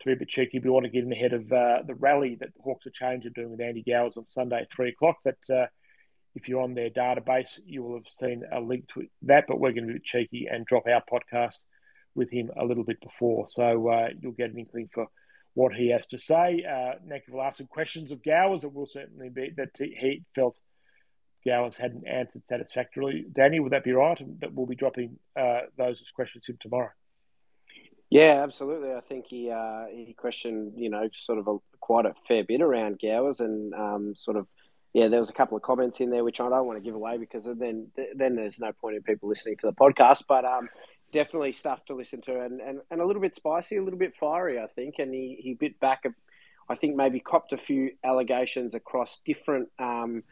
[0.00, 2.36] to be a bit cheeky, we want to get in ahead of uh, the rally
[2.40, 5.16] that Hawks of Change are doing with Andy Gowers on Sunday at three o'clock.
[5.24, 5.66] That uh,
[6.34, 9.44] if you're on their database, you will have seen a link to that.
[9.48, 11.54] But we're going to be cheeky and drop our podcast
[12.14, 15.06] with him a little bit before, so uh, you'll get an inkling for
[15.54, 16.64] what he has to say.
[16.68, 20.58] Uh, Nick will ask some questions of Gowers that will certainly be that he felt
[21.46, 23.24] Gowers hadn't answered satisfactorily.
[23.32, 24.18] Danny, would that be right?
[24.40, 26.90] That we'll be dropping uh, those as questions to him tomorrow.
[28.14, 28.92] Yeah, absolutely.
[28.92, 32.60] I think he uh, he questioned, you know, sort of a, quite a fair bit
[32.62, 34.46] around Gowers and um, sort of,
[34.92, 36.94] yeah, there was a couple of comments in there which I don't want to give
[36.94, 40.26] away because then then there's no point in people listening to the podcast.
[40.28, 40.68] But um,
[41.10, 44.14] definitely stuff to listen to and, and, and a little bit spicy, a little bit
[44.14, 44.96] fiery, I think.
[45.00, 46.04] And he, he bit back,
[46.68, 50.22] I think maybe copped a few allegations across different um,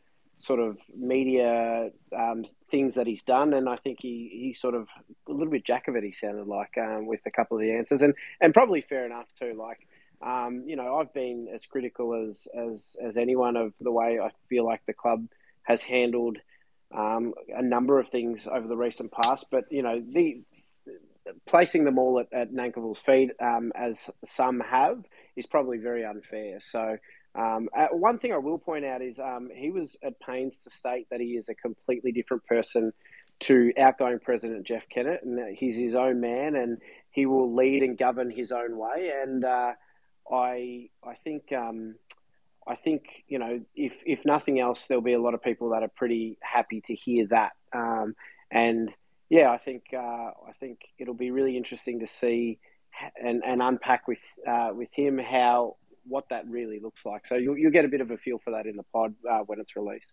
[0.42, 3.54] sort of media um, things that he's done.
[3.54, 4.88] And I think he, he sort of
[5.28, 7.72] a little bit jack of it, he sounded like um, with a couple of the
[7.72, 8.02] answers.
[8.02, 9.54] And, and probably fair enough too.
[9.56, 9.86] Like,
[10.20, 14.30] um, you know, I've been as critical as, as, as anyone of the way I
[14.48, 15.26] feel like the club
[15.62, 16.38] has handled
[16.92, 19.46] um, a number of things over the recent past.
[19.48, 20.42] But, you know, the
[21.46, 25.04] placing them all at, at Nankivell's feet, um, as some have,
[25.36, 26.58] is probably very unfair.
[26.60, 26.96] So,
[27.34, 30.70] um, uh, one thing I will point out is um, he was at pains to
[30.70, 32.92] state that he is a completely different person
[33.40, 36.78] to outgoing President Jeff Kennett, and he's his own man, and
[37.10, 39.12] he will lead and govern his own way.
[39.22, 39.72] And uh,
[40.30, 41.52] I, I think.
[41.52, 41.96] Um,
[42.64, 45.82] I think you know, if if nothing else, there'll be a lot of people that
[45.82, 47.54] are pretty happy to hear that.
[47.72, 48.14] Um,
[48.52, 48.90] and
[49.28, 52.60] yeah, I think uh, I think it'll be really interesting to see
[53.20, 57.26] and, and unpack with uh, with him how what that really looks like.
[57.26, 59.40] So you'll, you'll get a bit of a feel for that in the pod uh,
[59.40, 60.10] when it's released.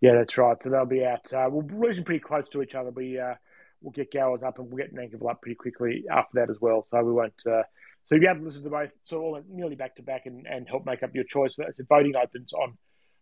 [0.00, 0.56] Yeah, that's right.
[0.62, 1.32] So they'll be out.
[1.32, 1.62] Uh, we'll
[1.96, 2.90] them pretty close to each other.
[2.90, 3.34] We uh,
[3.80, 6.86] we'll get Gowers up and we'll get Nankivell up pretty quickly after that as well.
[6.90, 7.34] So we won't.
[7.46, 7.62] Uh,
[8.06, 10.46] so you'll be able to listen to both of all nearly back to back and,
[10.46, 11.54] and help make up your choice.
[11.56, 12.76] So voting opens on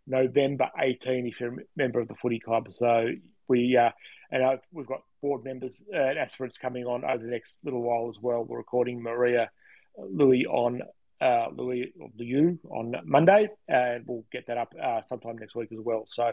[0.06, 2.66] November 18 if you're a member of the footy club.
[2.70, 3.10] So
[3.48, 3.90] we uh,
[4.30, 7.82] and uh, we've got board members uh, and aspirants coming on over the next little
[7.82, 8.44] while as well.
[8.44, 9.50] We're recording Maria
[9.96, 10.80] Louis on
[11.22, 15.78] uh, Louis Liu on Monday, and we'll get that up uh, sometime next week as
[15.80, 16.06] well.
[16.12, 16.32] So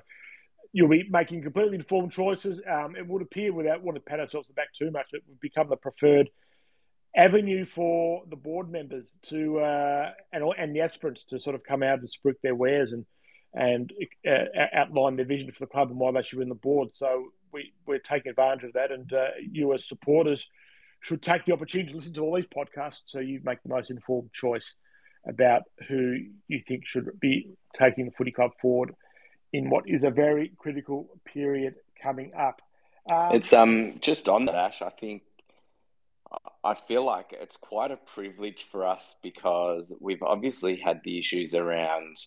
[0.74, 2.62] you'll be making completely informed choices.
[2.70, 5.40] Um, it would appear, without wanting to pat ourselves the back too much, it would
[5.40, 6.30] become the preferred
[7.16, 11.82] avenue for the board members to uh, and and the aspirants to sort of come
[11.84, 13.06] out and spruik their wares and
[13.54, 13.92] and
[14.28, 16.90] uh, outline their vision for the club and why they should win the board.
[16.94, 18.92] So we, we're taking advantage of that.
[18.92, 20.44] And uh, you, as supporters,
[21.02, 23.90] should take the opportunity to listen to all these podcasts so you make the most
[23.90, 24.74] informed choice
[25.28, 28.96] about who you think should be taking the footy club forward
[29.52, 32.62] in what is a very critical period coming up.
[33.10, 34.82] Um, it's um just on that, Ash.
[34.82, 35.24] I think
[36.64, 41.54] I feel like it's quite a privilege for us because we've obviously had the issues
[41.54, 42.18] around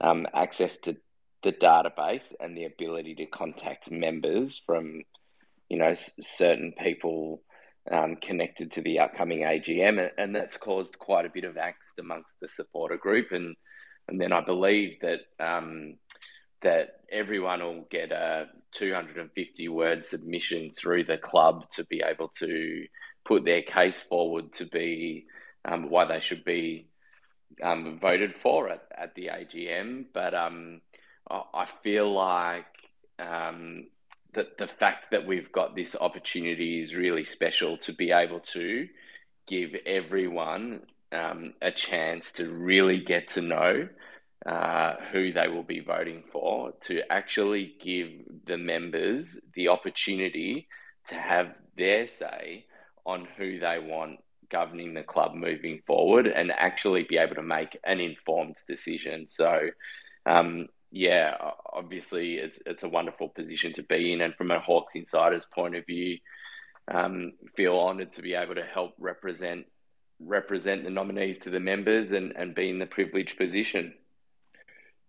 [0.00, 0.96] um, access to
[1.42, 5.02] the database and the ability to contact members from,
[5.68, 7.42] you know, certain people
[7.90, 11.98] um, connected to the upcoming AGM, and, and, that's caused quite a bit of angst
[11.98, 13.32] amongst the supporter group.
[13.32, 13.56] And
[14.08, 15.98] and then I believe that um,
[16.62, 22.86] that everyone will get a 250 word submission through the club to be able to
[23.24, 25.26] put their case forward to be
[25.64, 26.88] um, why they should be
[27.62, 30.80] um, voted for at, at the AGM, but um,
[31.30, 32.66] I feel like
[33.18, 33.86] um,
[34.34, 38.88] the, the fact that we've got this opportunity is really special to be able to
[39.46, 43.88] give everyone um, a chance to really get to know
[44.46, 48.10] uh, who they will be voting for, to actually give
[48.46, 50.66] the members the opportunity
[51.08, 52.64] to have their say
[53.04, 54.18] on who they want
[54.50, 59.26] governing the club moving forward and actually be able to make an informed decision.
[59.28, 59.70] So,
[60.26, 61.36] um, yeah,
[61.72, 65.74] obviously it's it's a wonderful position to be in, and from a Hawks insider's point
[65.74, 66.18] of view,
[66.86, 69.64] um, feel honoured to be able to help represent
[70.20, 73.94] represent the nominees to the members and, and be in the privileged position.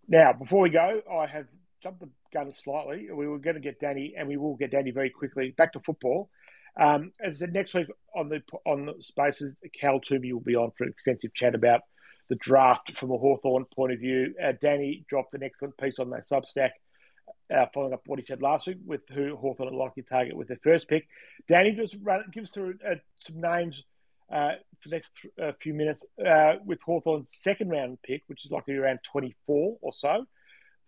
[0.08, 1.48] Now, before we go, I have
[1.84, 3.10] jumped the gun slightly.
[3.14, 5.54] We were going to get Danny, and we will get Danny very quickly.
[5.58, 6.30] Back to football.
[6.80, 10.56] Um, as I said, next week on the on the spaces, Cal Twomey will be
[10.56, 11.82] on for an extensive chat about
[12.30, 14.34] the draft from a Hawthorn point of view.
[14.42, 16.72] Uh, Danny dropped an excellent piece on that Substack,
[17.54, 20.36] uh, following up what he said last week with who Hawthorn would likely to target
[20.36, 21.08] with their first pick.
[21.48, 22.76] Danny just run, gives through
[23.20, 23.84] some names
[24.32, 28.46] uh, for the next th- uh, few minutes uh, with Hawthorn's second round pick, which
[28.46, 30.26] is likely around 24 or so.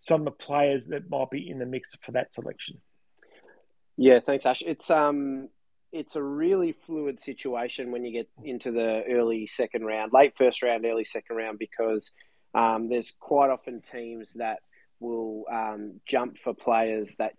[0.00, 2.80] Some of the players that might be in the mix for that selection.
[3.96, 4.62] Yeah, thanks, Ash.
[4.64, 5.48] It's um,
[5.96, 10.62] it's a really fluid situation when you get into the early second round, late first
[10.62, 12.12] round, early second round, because
[12.54, 14.58] um, there's quite often teams that
[15.00, 17.32] will um, jump for players that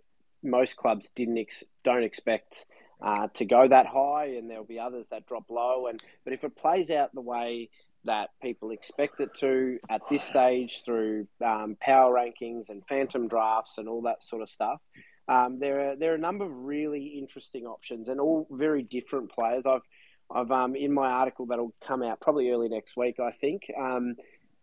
[0.44, 2.66] most clubs didn't ex- don't expect
[3.02, 5.88] uh, to go that high, and there'll be others that drop low.
[5.88, 7.70] And but if it plays out the way
[8.06, 13.78] that people expect it to at this stage through um, power rankings and phantom drafts
[13.78, 14.80] and all that sort of stuff,
[15.28, 19.32] um, there are there are a number of really interesting options and all very different
[19.32, 19.64] players.
[19.66, 19.82] I've
[20.30, 23.20] I've um, in my article that'll come out probably early next week.
[23.20, 24.16] I think um,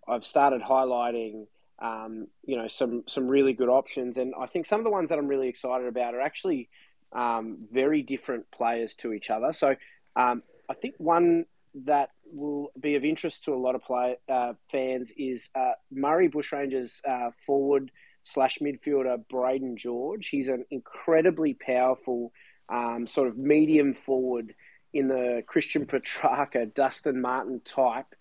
[0.09, 1.47] I've started highlighting
[1.81, 5.11] um, you know some some really good options, and I think some of the ones
[5.11, 6.69] that I'm really excited about are actually
[7.13, 9.53] um, very different players to each other.
[9.53, 9.77] So
[10.17, 11.45] um, I think one
[11.87, 16.29] that will be of interest to a lot of play, uh, fans is uh, Murray
[16.29, 17.91] Bushrangers uh, forward
[18.25, 20.29] slash midfielder Brayden George.
[20.29, 22.33] He's an incredibly powerful
[22.69, 24.55] um, sort of medium forward
[24.93, 28.15] in the Christian Petracca, Dustin Martin type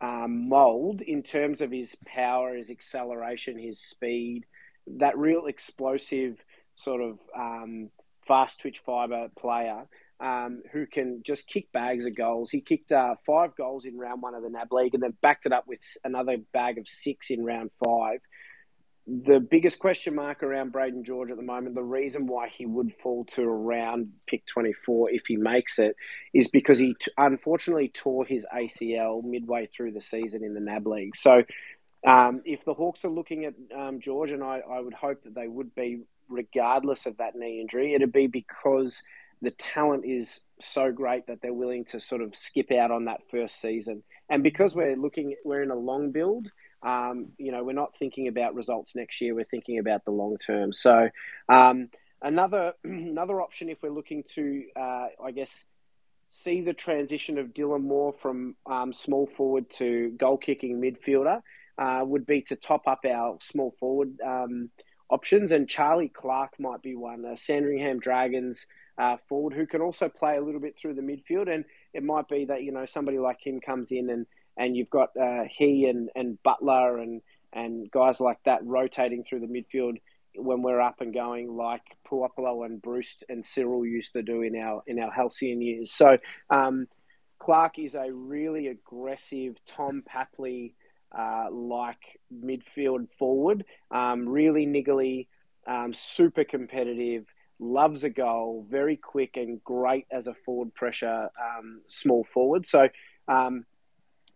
[0.00, 4.44] um, mold in terms of his power, his acceleration, his speed,
[4.86, 6.36] that real explosive
[6.76, 7.90] sort of um,
[8.26, 9.84] fast twitch fiber player
[10.20, 12.50] um, who can just kick bags of goals.
[12.50, 15.46] He kicked uh, five goals in round one of the NAB League and then backed
[15.46, 18.20] it up with another bag of six in round five
[19.06, 22.94] the biggest question mark around Brayden George at the moment, the reason why he would
[23.02, 25.94] fall to around pick 24 if he makes it,
[26.32, 30.86] is because he t- unfortunately tore his ACL midway through the season in the NAB
[30.86, 31.16] League.
[31.16, 31.42] So
[32.06, 35.34] um, if the Hawks are looking at um, George, and I, I would hope that
[35.34, 39.02] they would be, regardless of that knee injury, it'd be because
[39.42, 43.20] the talent is so great that they're willing to sort of skip out on that
[43.30, 44.02] first season.
[44.30, 46.50] And because we're looking, we're in a long build–
[46.84, 49.34] um, you know, we're not thinking about results next year.
[49.34, 50.72] We're thinking about the long term.
[50.72, 51.08] So
[51.48, 51.88] um,
[52.22, 55.50] another another option, if we're looking to, uh, I guess,
[56.42, 61.40] see the transition of Dylan Moore from um, small forward to goal kicking midfielder,
[61.78, 64.68] uh, would be to top up our small forward um,
[65.08, 65.52] options.
[65.52, 67.24] And Charlie Clarke might be one.
[67.36, 68.66] Sandringham Dragons.
[68.96, 72.28] Uh, forward who can also play a little bit through the midfield, and it might
[72.28, 74.24] be that you know somebody like him comes in and
[74.56, 79.40] and you've got uh, he and, and Butler and and guys like that rotating through
[79.40, 79.98] the midfield
[80.36, 84.56] when we're up and going, like Puopolo and Bruce and Cyril used to do in
[84.56, 85.92] our in our halcyon years.
[85.92, 86.18] So
[86.50, 86.88] um,
[87.38, 90.74] Clarke is a really aggressive Tom Papley
[91.16, 95.28] uh, like midfield forward, um, really niggly,
[95.66, 97.24] um, super competitive,
[97.60, 102.66] loves a goal, very quick and great as a forward pressure um, small forward.
[102.66, 102.88] So
[103.28, 103.64] um,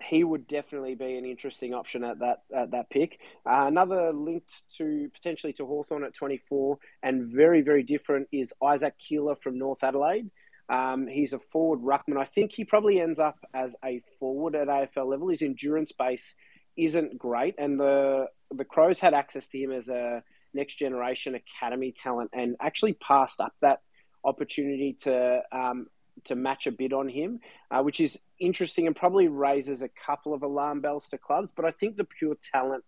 [0.02, 3.18] he would definitely be an interesting option at that at that pick.
[3.44, 8.94] Uh, another linked to potentially to Hawthorn at 24 and very very different is Isaac
[8.98, 10.30] Keeler from North Adelaide.
[10.68, 12.18] Um, he's a forward ruckman.
[12.18, 15.28] I think he probably ends up as a forward at AFL level.
[15.28, 16.34] His endurance base
[16.76, 20.22] isn't great, and the the Crows had access to him as a
[20.54, 23.80] next generation academy talent and actually passed up that
[24.24, 25.86] opportunity to um,
[26.24, 27.40] to match a bid on him,
[27.70, 31.50] uh, which is interesting and probably raises a couple of alarm bells to clubs.
[31.54, 32.84] But I think the pure talent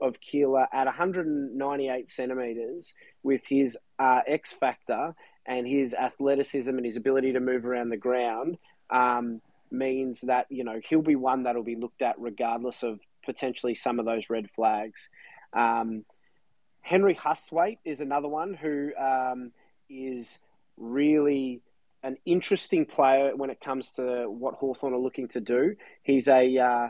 [0.00, 5.14] of Keeler at 198 centimeters with his uh, X factor
[5.46, 8.58] and his athleticism and his ability to move around the ground
[8.90, 13.74] um, means that you know he'll be one that'll be looked at regardless of potentially
[13.74, 15.08] some of those red flags.
[15.52, 16.04] Um,
[16.80, 19.52] Henry Hustwaite is another one who um,
[19.90, 20.38] is
[20.76, 21.60] really
[22.02, 25.74] an interesting player when it comes to what Hawthorn are looking to do.
[26.02, 26.88] He's a uh,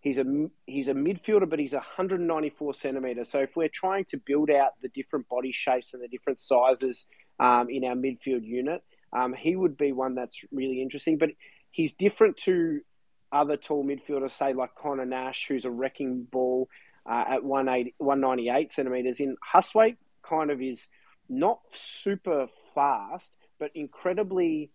[0.00, 0.24] he's a
[0.66, 3.30] he's a midfielder, but he's 194 centimeters.
[3.30, 7.06] So if we're trying to build out the different body shapes and the different sizes
[7.40, 8.82] um, in our midfield unit,
[9.12, 11.18] um, he would be one that's really interesting.
[11.18, 11.30] But
[11.70, 12.80] he's different to
[13.32, 16.68] other tall midfielders, say like Connor Nash, who's a wrecking ball.
[17.06, 19.20] uh, at 198 centimeters.
[19.20, 19.96] In Hustwaite,
[20.28, 20.86] kind of is
[21.28, 24.70] not super fast, but incredibly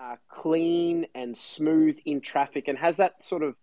[0.00, 3.54] uh, clean and smooth in traffic, and has that sort of.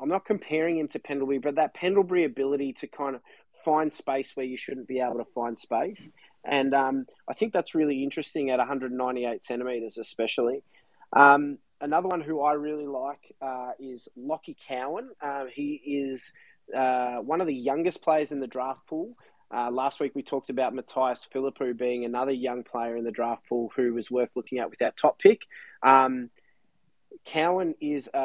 [0.00, 3.22] I'm not comparing him to Pendlebury, but that Pendlebury ability to kind of
[3.64, 6.08] find space where you shouldn't be able to find space.
[6.44, 10.62] And um, I think that's really interesting at 198 centimeters, especially.
[11.12, 15.10] Um, another one who I really like uh, is Lockie Cowan.
[15.20, 16.32] Uh, he is
[16.74, 19.16] uh, one of the youngest players in the draft pool.
[19.52, 23.48] Uh, last week we talked about Mattaes Phillipou being another young player in the draft
[23.48, 25.42] pool who was worth looking at with that top pick.
[25.82, 26.30] Um,
[27.24, 28.18] Cowan is a,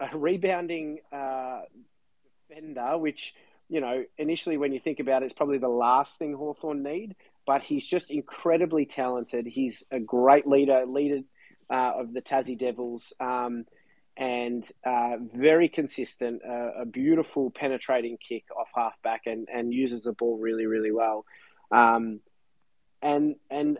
[0.00, 1.60] a, a rebounding uh,
[2.48, 3.34] defender, which
[3.68, 7.16] you know initially when you think about it, it's probably the last thing Hawthorn need.
[7.46, 9.46] But he's just incredibly talented.
[9.46, 11.20] He's a great leader, leader
[11.70, 13.12] uh, of the Tassie Devils.
[13.20, 13.66] Um,
[14.16, 20.12] and uh, very consistent, uh, a beautiful penetrating kick off halfback, and, and uses the
[20.12, 21.24] ball really, really well.
[21.70, 22.20] Um,
[23.02, 23.78] and and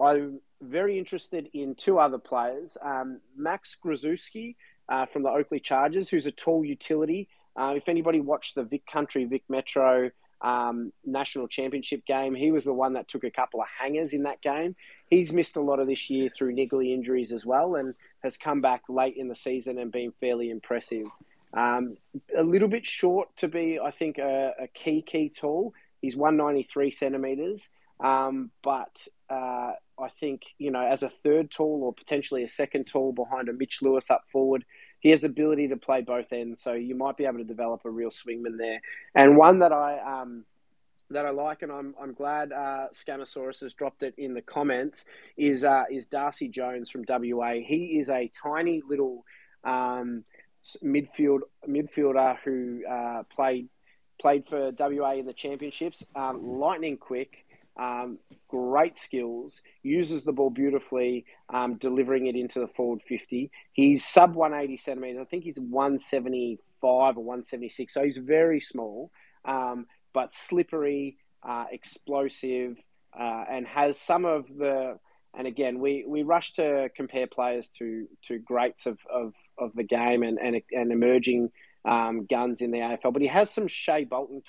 [0.00, 4.56] I'm very interested in two other players, um, Max Gruzewski
[4.88, 7.28] uh, from the Oakleigh Chargers, who's a tall utility.
[7.58, 12.34] Uh, if anybody watched the Vic Country, Vic Metro um, national championship game.
[12.34, 14.76] He was the one that took a couple of hangers in that game.
[15.08, 18.60] He's missed a lot of this year through niggly injuries as well, and has come
[18.60, 21.06] back late in the season and been fairly impressive.
[21.54, 21.92] Um,
[22.36, 25.74] a little bit short to be, I think, a, a key key tall.
[26.02, 27.68] He's 193 centimeters,
[28.00, 32.84] um, but uh, I think you know as a third tall or potentially a second
[32.86, 34.64] tall behind a Mitch Lewis up forward,
[35.00, 37.84] he has the ability to play both ends, so you might be able to develop
[37.84, 38.80] a real swingman there.
[39.14, 40.44] And one that I um,
[41.10, 45.04] that I like, and I'm I'm glad uh, has dropped it in the comments,
[45.36, 47.54] is uh, is Darcy Jones from WA.
[47.64, 49.24] He is a tiny little
[49.64, 50.24] um,
[50.82, 53.68] midfield midfielder who uh, played
[54.20, 56.02] played for WA in the championships.
[56.14, 57.46] Um, lightning quick,
[57.76, 63.50] um, great skills, uses the ball beautifully, um, delivering it into the forward 50.
[63.72, 65.20] He's sub 180 centimeters.
[65.20, 67.92] I think he's 175 or 176.
[67.92, 69.10] So he's very small,
[69.44, 69.86] um,
[70.16, 72.78] but slippery, uh, explosive,
[73.12, 74.98] uh, and has some of the.
[75.38, 79.82] And again, we, we rush to compare players to, to greats of, of, of the
[79.82, 81.50] game and, and, and emerging
[81.84, 84.42] um, guns in the AFL, but he has some Shai Bolton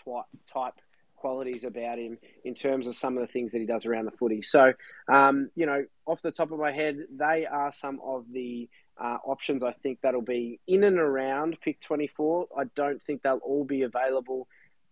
[0.53, 0.75] type
[1.17, 4.11] qualities about him in terms of some of the things that he does around the
[4.11, 4.41] footy.
[4.41, 4.71] So,
[5.11, 9.17] um, you know, off the top of my head, they are some of the uh,
[9.25, 12.47] options I think that'll be in and around pick 24.
[12.57, 14.47] I don't think they'll all be available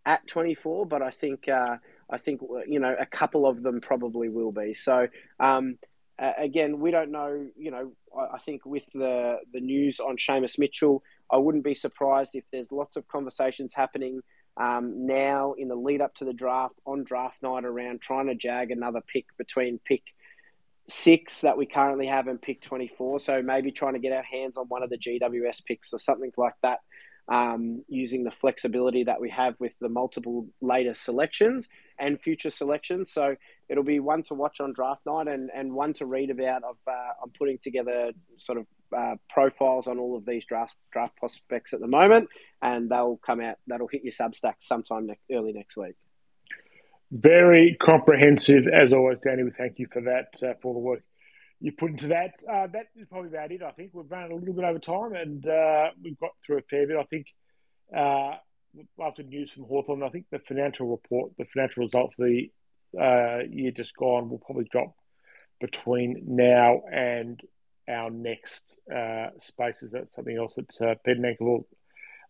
[0.05, 1.77] at 24, but I think uh,
[2.09, 4.73] I think you know a couple of them probably will be.
[4.73, 5.07] So.
[5.39, 5.77] Um,
[6.17, 7.45] uh, again, we don't know.
[7.57, 11.73] You know, I, I, think with the the news on Seamus Mitchell, I wouldn't be
[11.73, 14.21] surprised if there's lots of conversations happening
[14.57, 18.35] um, now in the lead up to the draft on draft night around trying to
[18.35, 20.03] jag another pick between pick
[20.87, 23.19] six that we currently have and pick 24.
[23.19, 26.31] So maybe trying to get our hands on one of the GWS picks or something
[26.37, 26.79] like that
[27.27, 31.67] um, using the flexibility that we have with the multiple later selections
[31.99, 33.11] and future selections.
[33.11, 33.35] So
[33.69, 36.63] it'll be one to watch on draft night and, and one to read about.
[36.63, 36.91] Of uh,
[37.23, 41.79] I'm putting together sort of uh, profiles on all of these draft draft prospects at
[41.79, 42.29] the moment,
[42.61, 43.57] and they'll come out.
[43.67, 45.95] That'll hit your Substack sometime ne- early next week.
[47.11, 49.43] Very comprehensive, as always, Danny.
[49.43, 51.01] We thank you for that uh, for the work
[51.59, 52.33] you put into that.
[52.51, 53.63] Uh, that is probably about it.
[53.63, 56.61] I think we've run a little bit over time, and uh, we've got through a
[56.69, 56.97] fair bit.
[56.97, 57.27] I think
[57.95, 58.35] uh,
[59.01, 62.51] after news from Hawthorn, I think the financial report, the financial results for the
[62.99, 64.93] uh, year just gone, will probably drop
[65.61, 67.39] between now and
[67.89, 69.91] our next uh, spaces.
[69.91, 71.67] That's something else that uh, will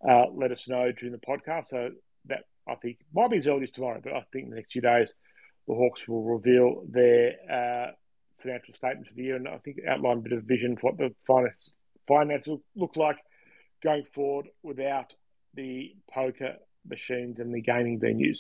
[0.08, 1.70] uh, let us know during the podcast.
[1.70, 1.90] So
[2.28, 4.82] that I think might be as early as tomorrow, but I think the next few
[4.82, 5.12] days
[5.68, 7.96] the Hawks will reveal their
[8.46, 10.98] financial statements of the year, and I think outline a bit of vision for what
[10.98, 11.72] the finance
[12.08, 13.18] finance look like
[13.84, 15.14] going forward without
[15.56, 16.56] the poker
[16.88, 18.38] machines and the gaming venues.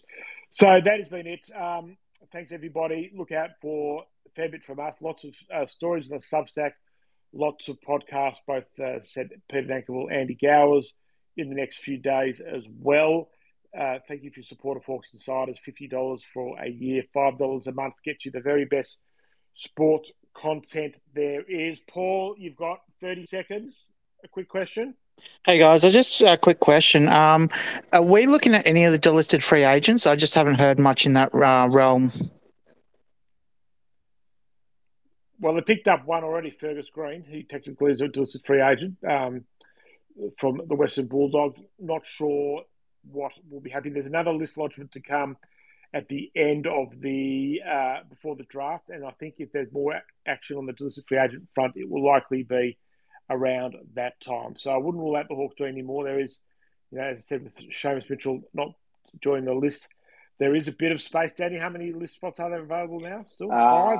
[0.51, 1.41] So that has been it.
[1.55, 1.97] Um,
[2.31, 3.11] thanks everybody.
[3.15, 4.93] Look out for a fair bit from us.
[5.01, 6.73] Lots of uh, stories on the Substack.
[7.33, 8.39] Lots of podcasts.
[8.47, 10.93] Both uh, said Peter Nankivell, Andy Gowers
[11.35, 13.29] in the next few days as well.
[13.77, 15.59] Uh, thank you for your support of Hawks Insiders.
[15.65, 18.95] Fifty dollars for a year, five dollars a month gets you the very best
[19.55, 21.79] sports content there is.
[21.87, 23.73] Paul, you've got 30 seconds.
[24.23, 24.95] A quick question.
[25.45, 27.07] Hey guys, I just a quick question.
[27.07, 27.49] Um,
[27.93, 30.05] are we looking at any of the delisted free agents?
[30.05, 32.11] I just haven't heard much in that uh, realm.
[35.39, 37.23] Well, they picked up one already, Fergus Greene.
[37.27, 39.45] He technically is a delisted free agent um,
[40.39, 41.59] from the Western Bulldogs.
[41.79, 42.63] Not sure
[43.09, 43.93] what will be happening.
[43.93, 45.37] There's another list lodgement to come
[45.95, 49.93] at the end of the uh, before the draft, and I think if there's more
[50.27, 52.77] action on the delisted free agent front, it will likely be
[53.29, 54.55] around that time.
[54.57, 56.03] So I wouldn't rule out the Hawks doing any more.
[56.03, 56.37] There is,
[56.91, 58.73] you know, as I said, with Seamus Mitchell not
[59.23, 59.87] joining the list,
[60.37, 61.31] there is a bit of space.
[61.37, 63.25] Danny, how many list spots are there available now?
[63.29, 63.99] Still five?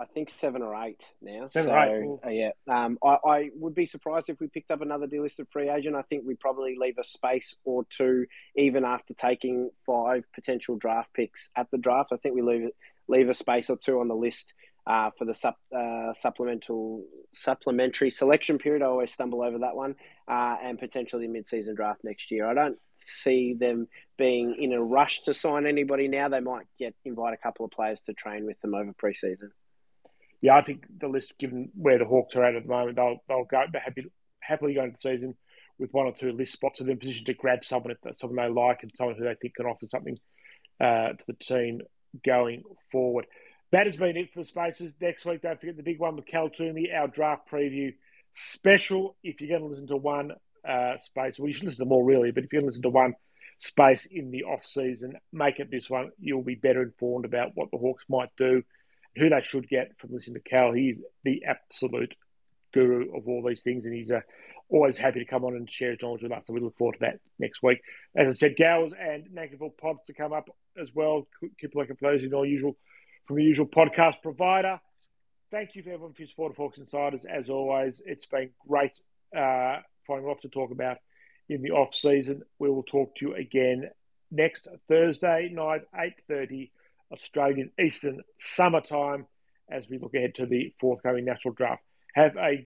[0.00, 1.48] I think seven or eight now.
[1.50, 2.50] Seven so, or eight, uh, yeah.
[2.68, 5.94] Um, I, I would be surprised if we picked up another delisted free agent.
[5.94, 8.26] I think we probably leave a space or two,
[8.56, 12.12] even after taking five potential draft picks at the draft.
[12.12, 12.70] I think we leave
[13.08, 14.54] leave a space or two on the list
[14.86, 18.82] uh, for the sup, uh, supplemental supplementary selection period.
[18.82, 19.96] I always stumble over that one,
[20.28, 22.46] uh, and potentially mid season draft next year.
[22.46, 26.28] I don't see them being in a rush to sign anybody now.
[26.28, 29.50] They might get invite a couple of players to train with them over preseason.
[30.42, 33.22] Yeah, I think the list, given where the Hawks are at at the moment, they'll
[33.28, 34.06] they'll go they're happy
[34.40, 35.34] happily go into the season
[35.78, 38.52] with one or two list spots in a position to grab someone if someone they
[38.52, 40.18] like and someone who they think can offer something
[40.80, 41.80] uh, to the team
[42.24, 43.26] going forward.
[43.72, 44.92] That has been it for the Spaces.
[45.00, 47.94] Next week, don't forget the big one with Cal Twomey, our draft preview
[48.34, 49.16] special.
[49.22, 50.32] If you're going to listen to one
[50.68, 52.82] uh, space, well, you should listen to more really, but if you're going to listen
[52.82, 53.14] to one
[53.60, 56.10] space in the off season, make it this one.
[56.18, 58.62] You'll be better informed about what the Hawks might do,
[59.16, 60.72] who they should get from listening to Cal.
[60.72, 62.14] He's the absolute
[62.72, 64.20] guru of all these things, and he's uh,
[64.68, 66.46] always happy to come on and share his knowledge with us.
[66.46, 67.80] So we look forward to that next week.
[68.16, 70.48] As I said, Gowers and Nankivell pods to come up
[70.80, 71.26] as well.
[71.60, 72.76] Keep looking for those in our usual
[73.26, 74.80] from the usual podcast provider.
[75.50, 77.24] Thank you for everyone for your support of Hawks Insiders.
[77.28, 78.92] As always, it's been great
[79.36, 80.98] uh, finding lots to talk about
[81.48, 82.42] in the off season.
[82.60, 83.90] We will talk to you again
[84.30, 86.70] next Thursday night, eight thirty
[87.12, 88.22] Australian Eastern
[88.54, 89.26] Summertime,
[89.70, 91.82] as we look ahead to the forthcoming national draft.
[92.14, 92.58] Have a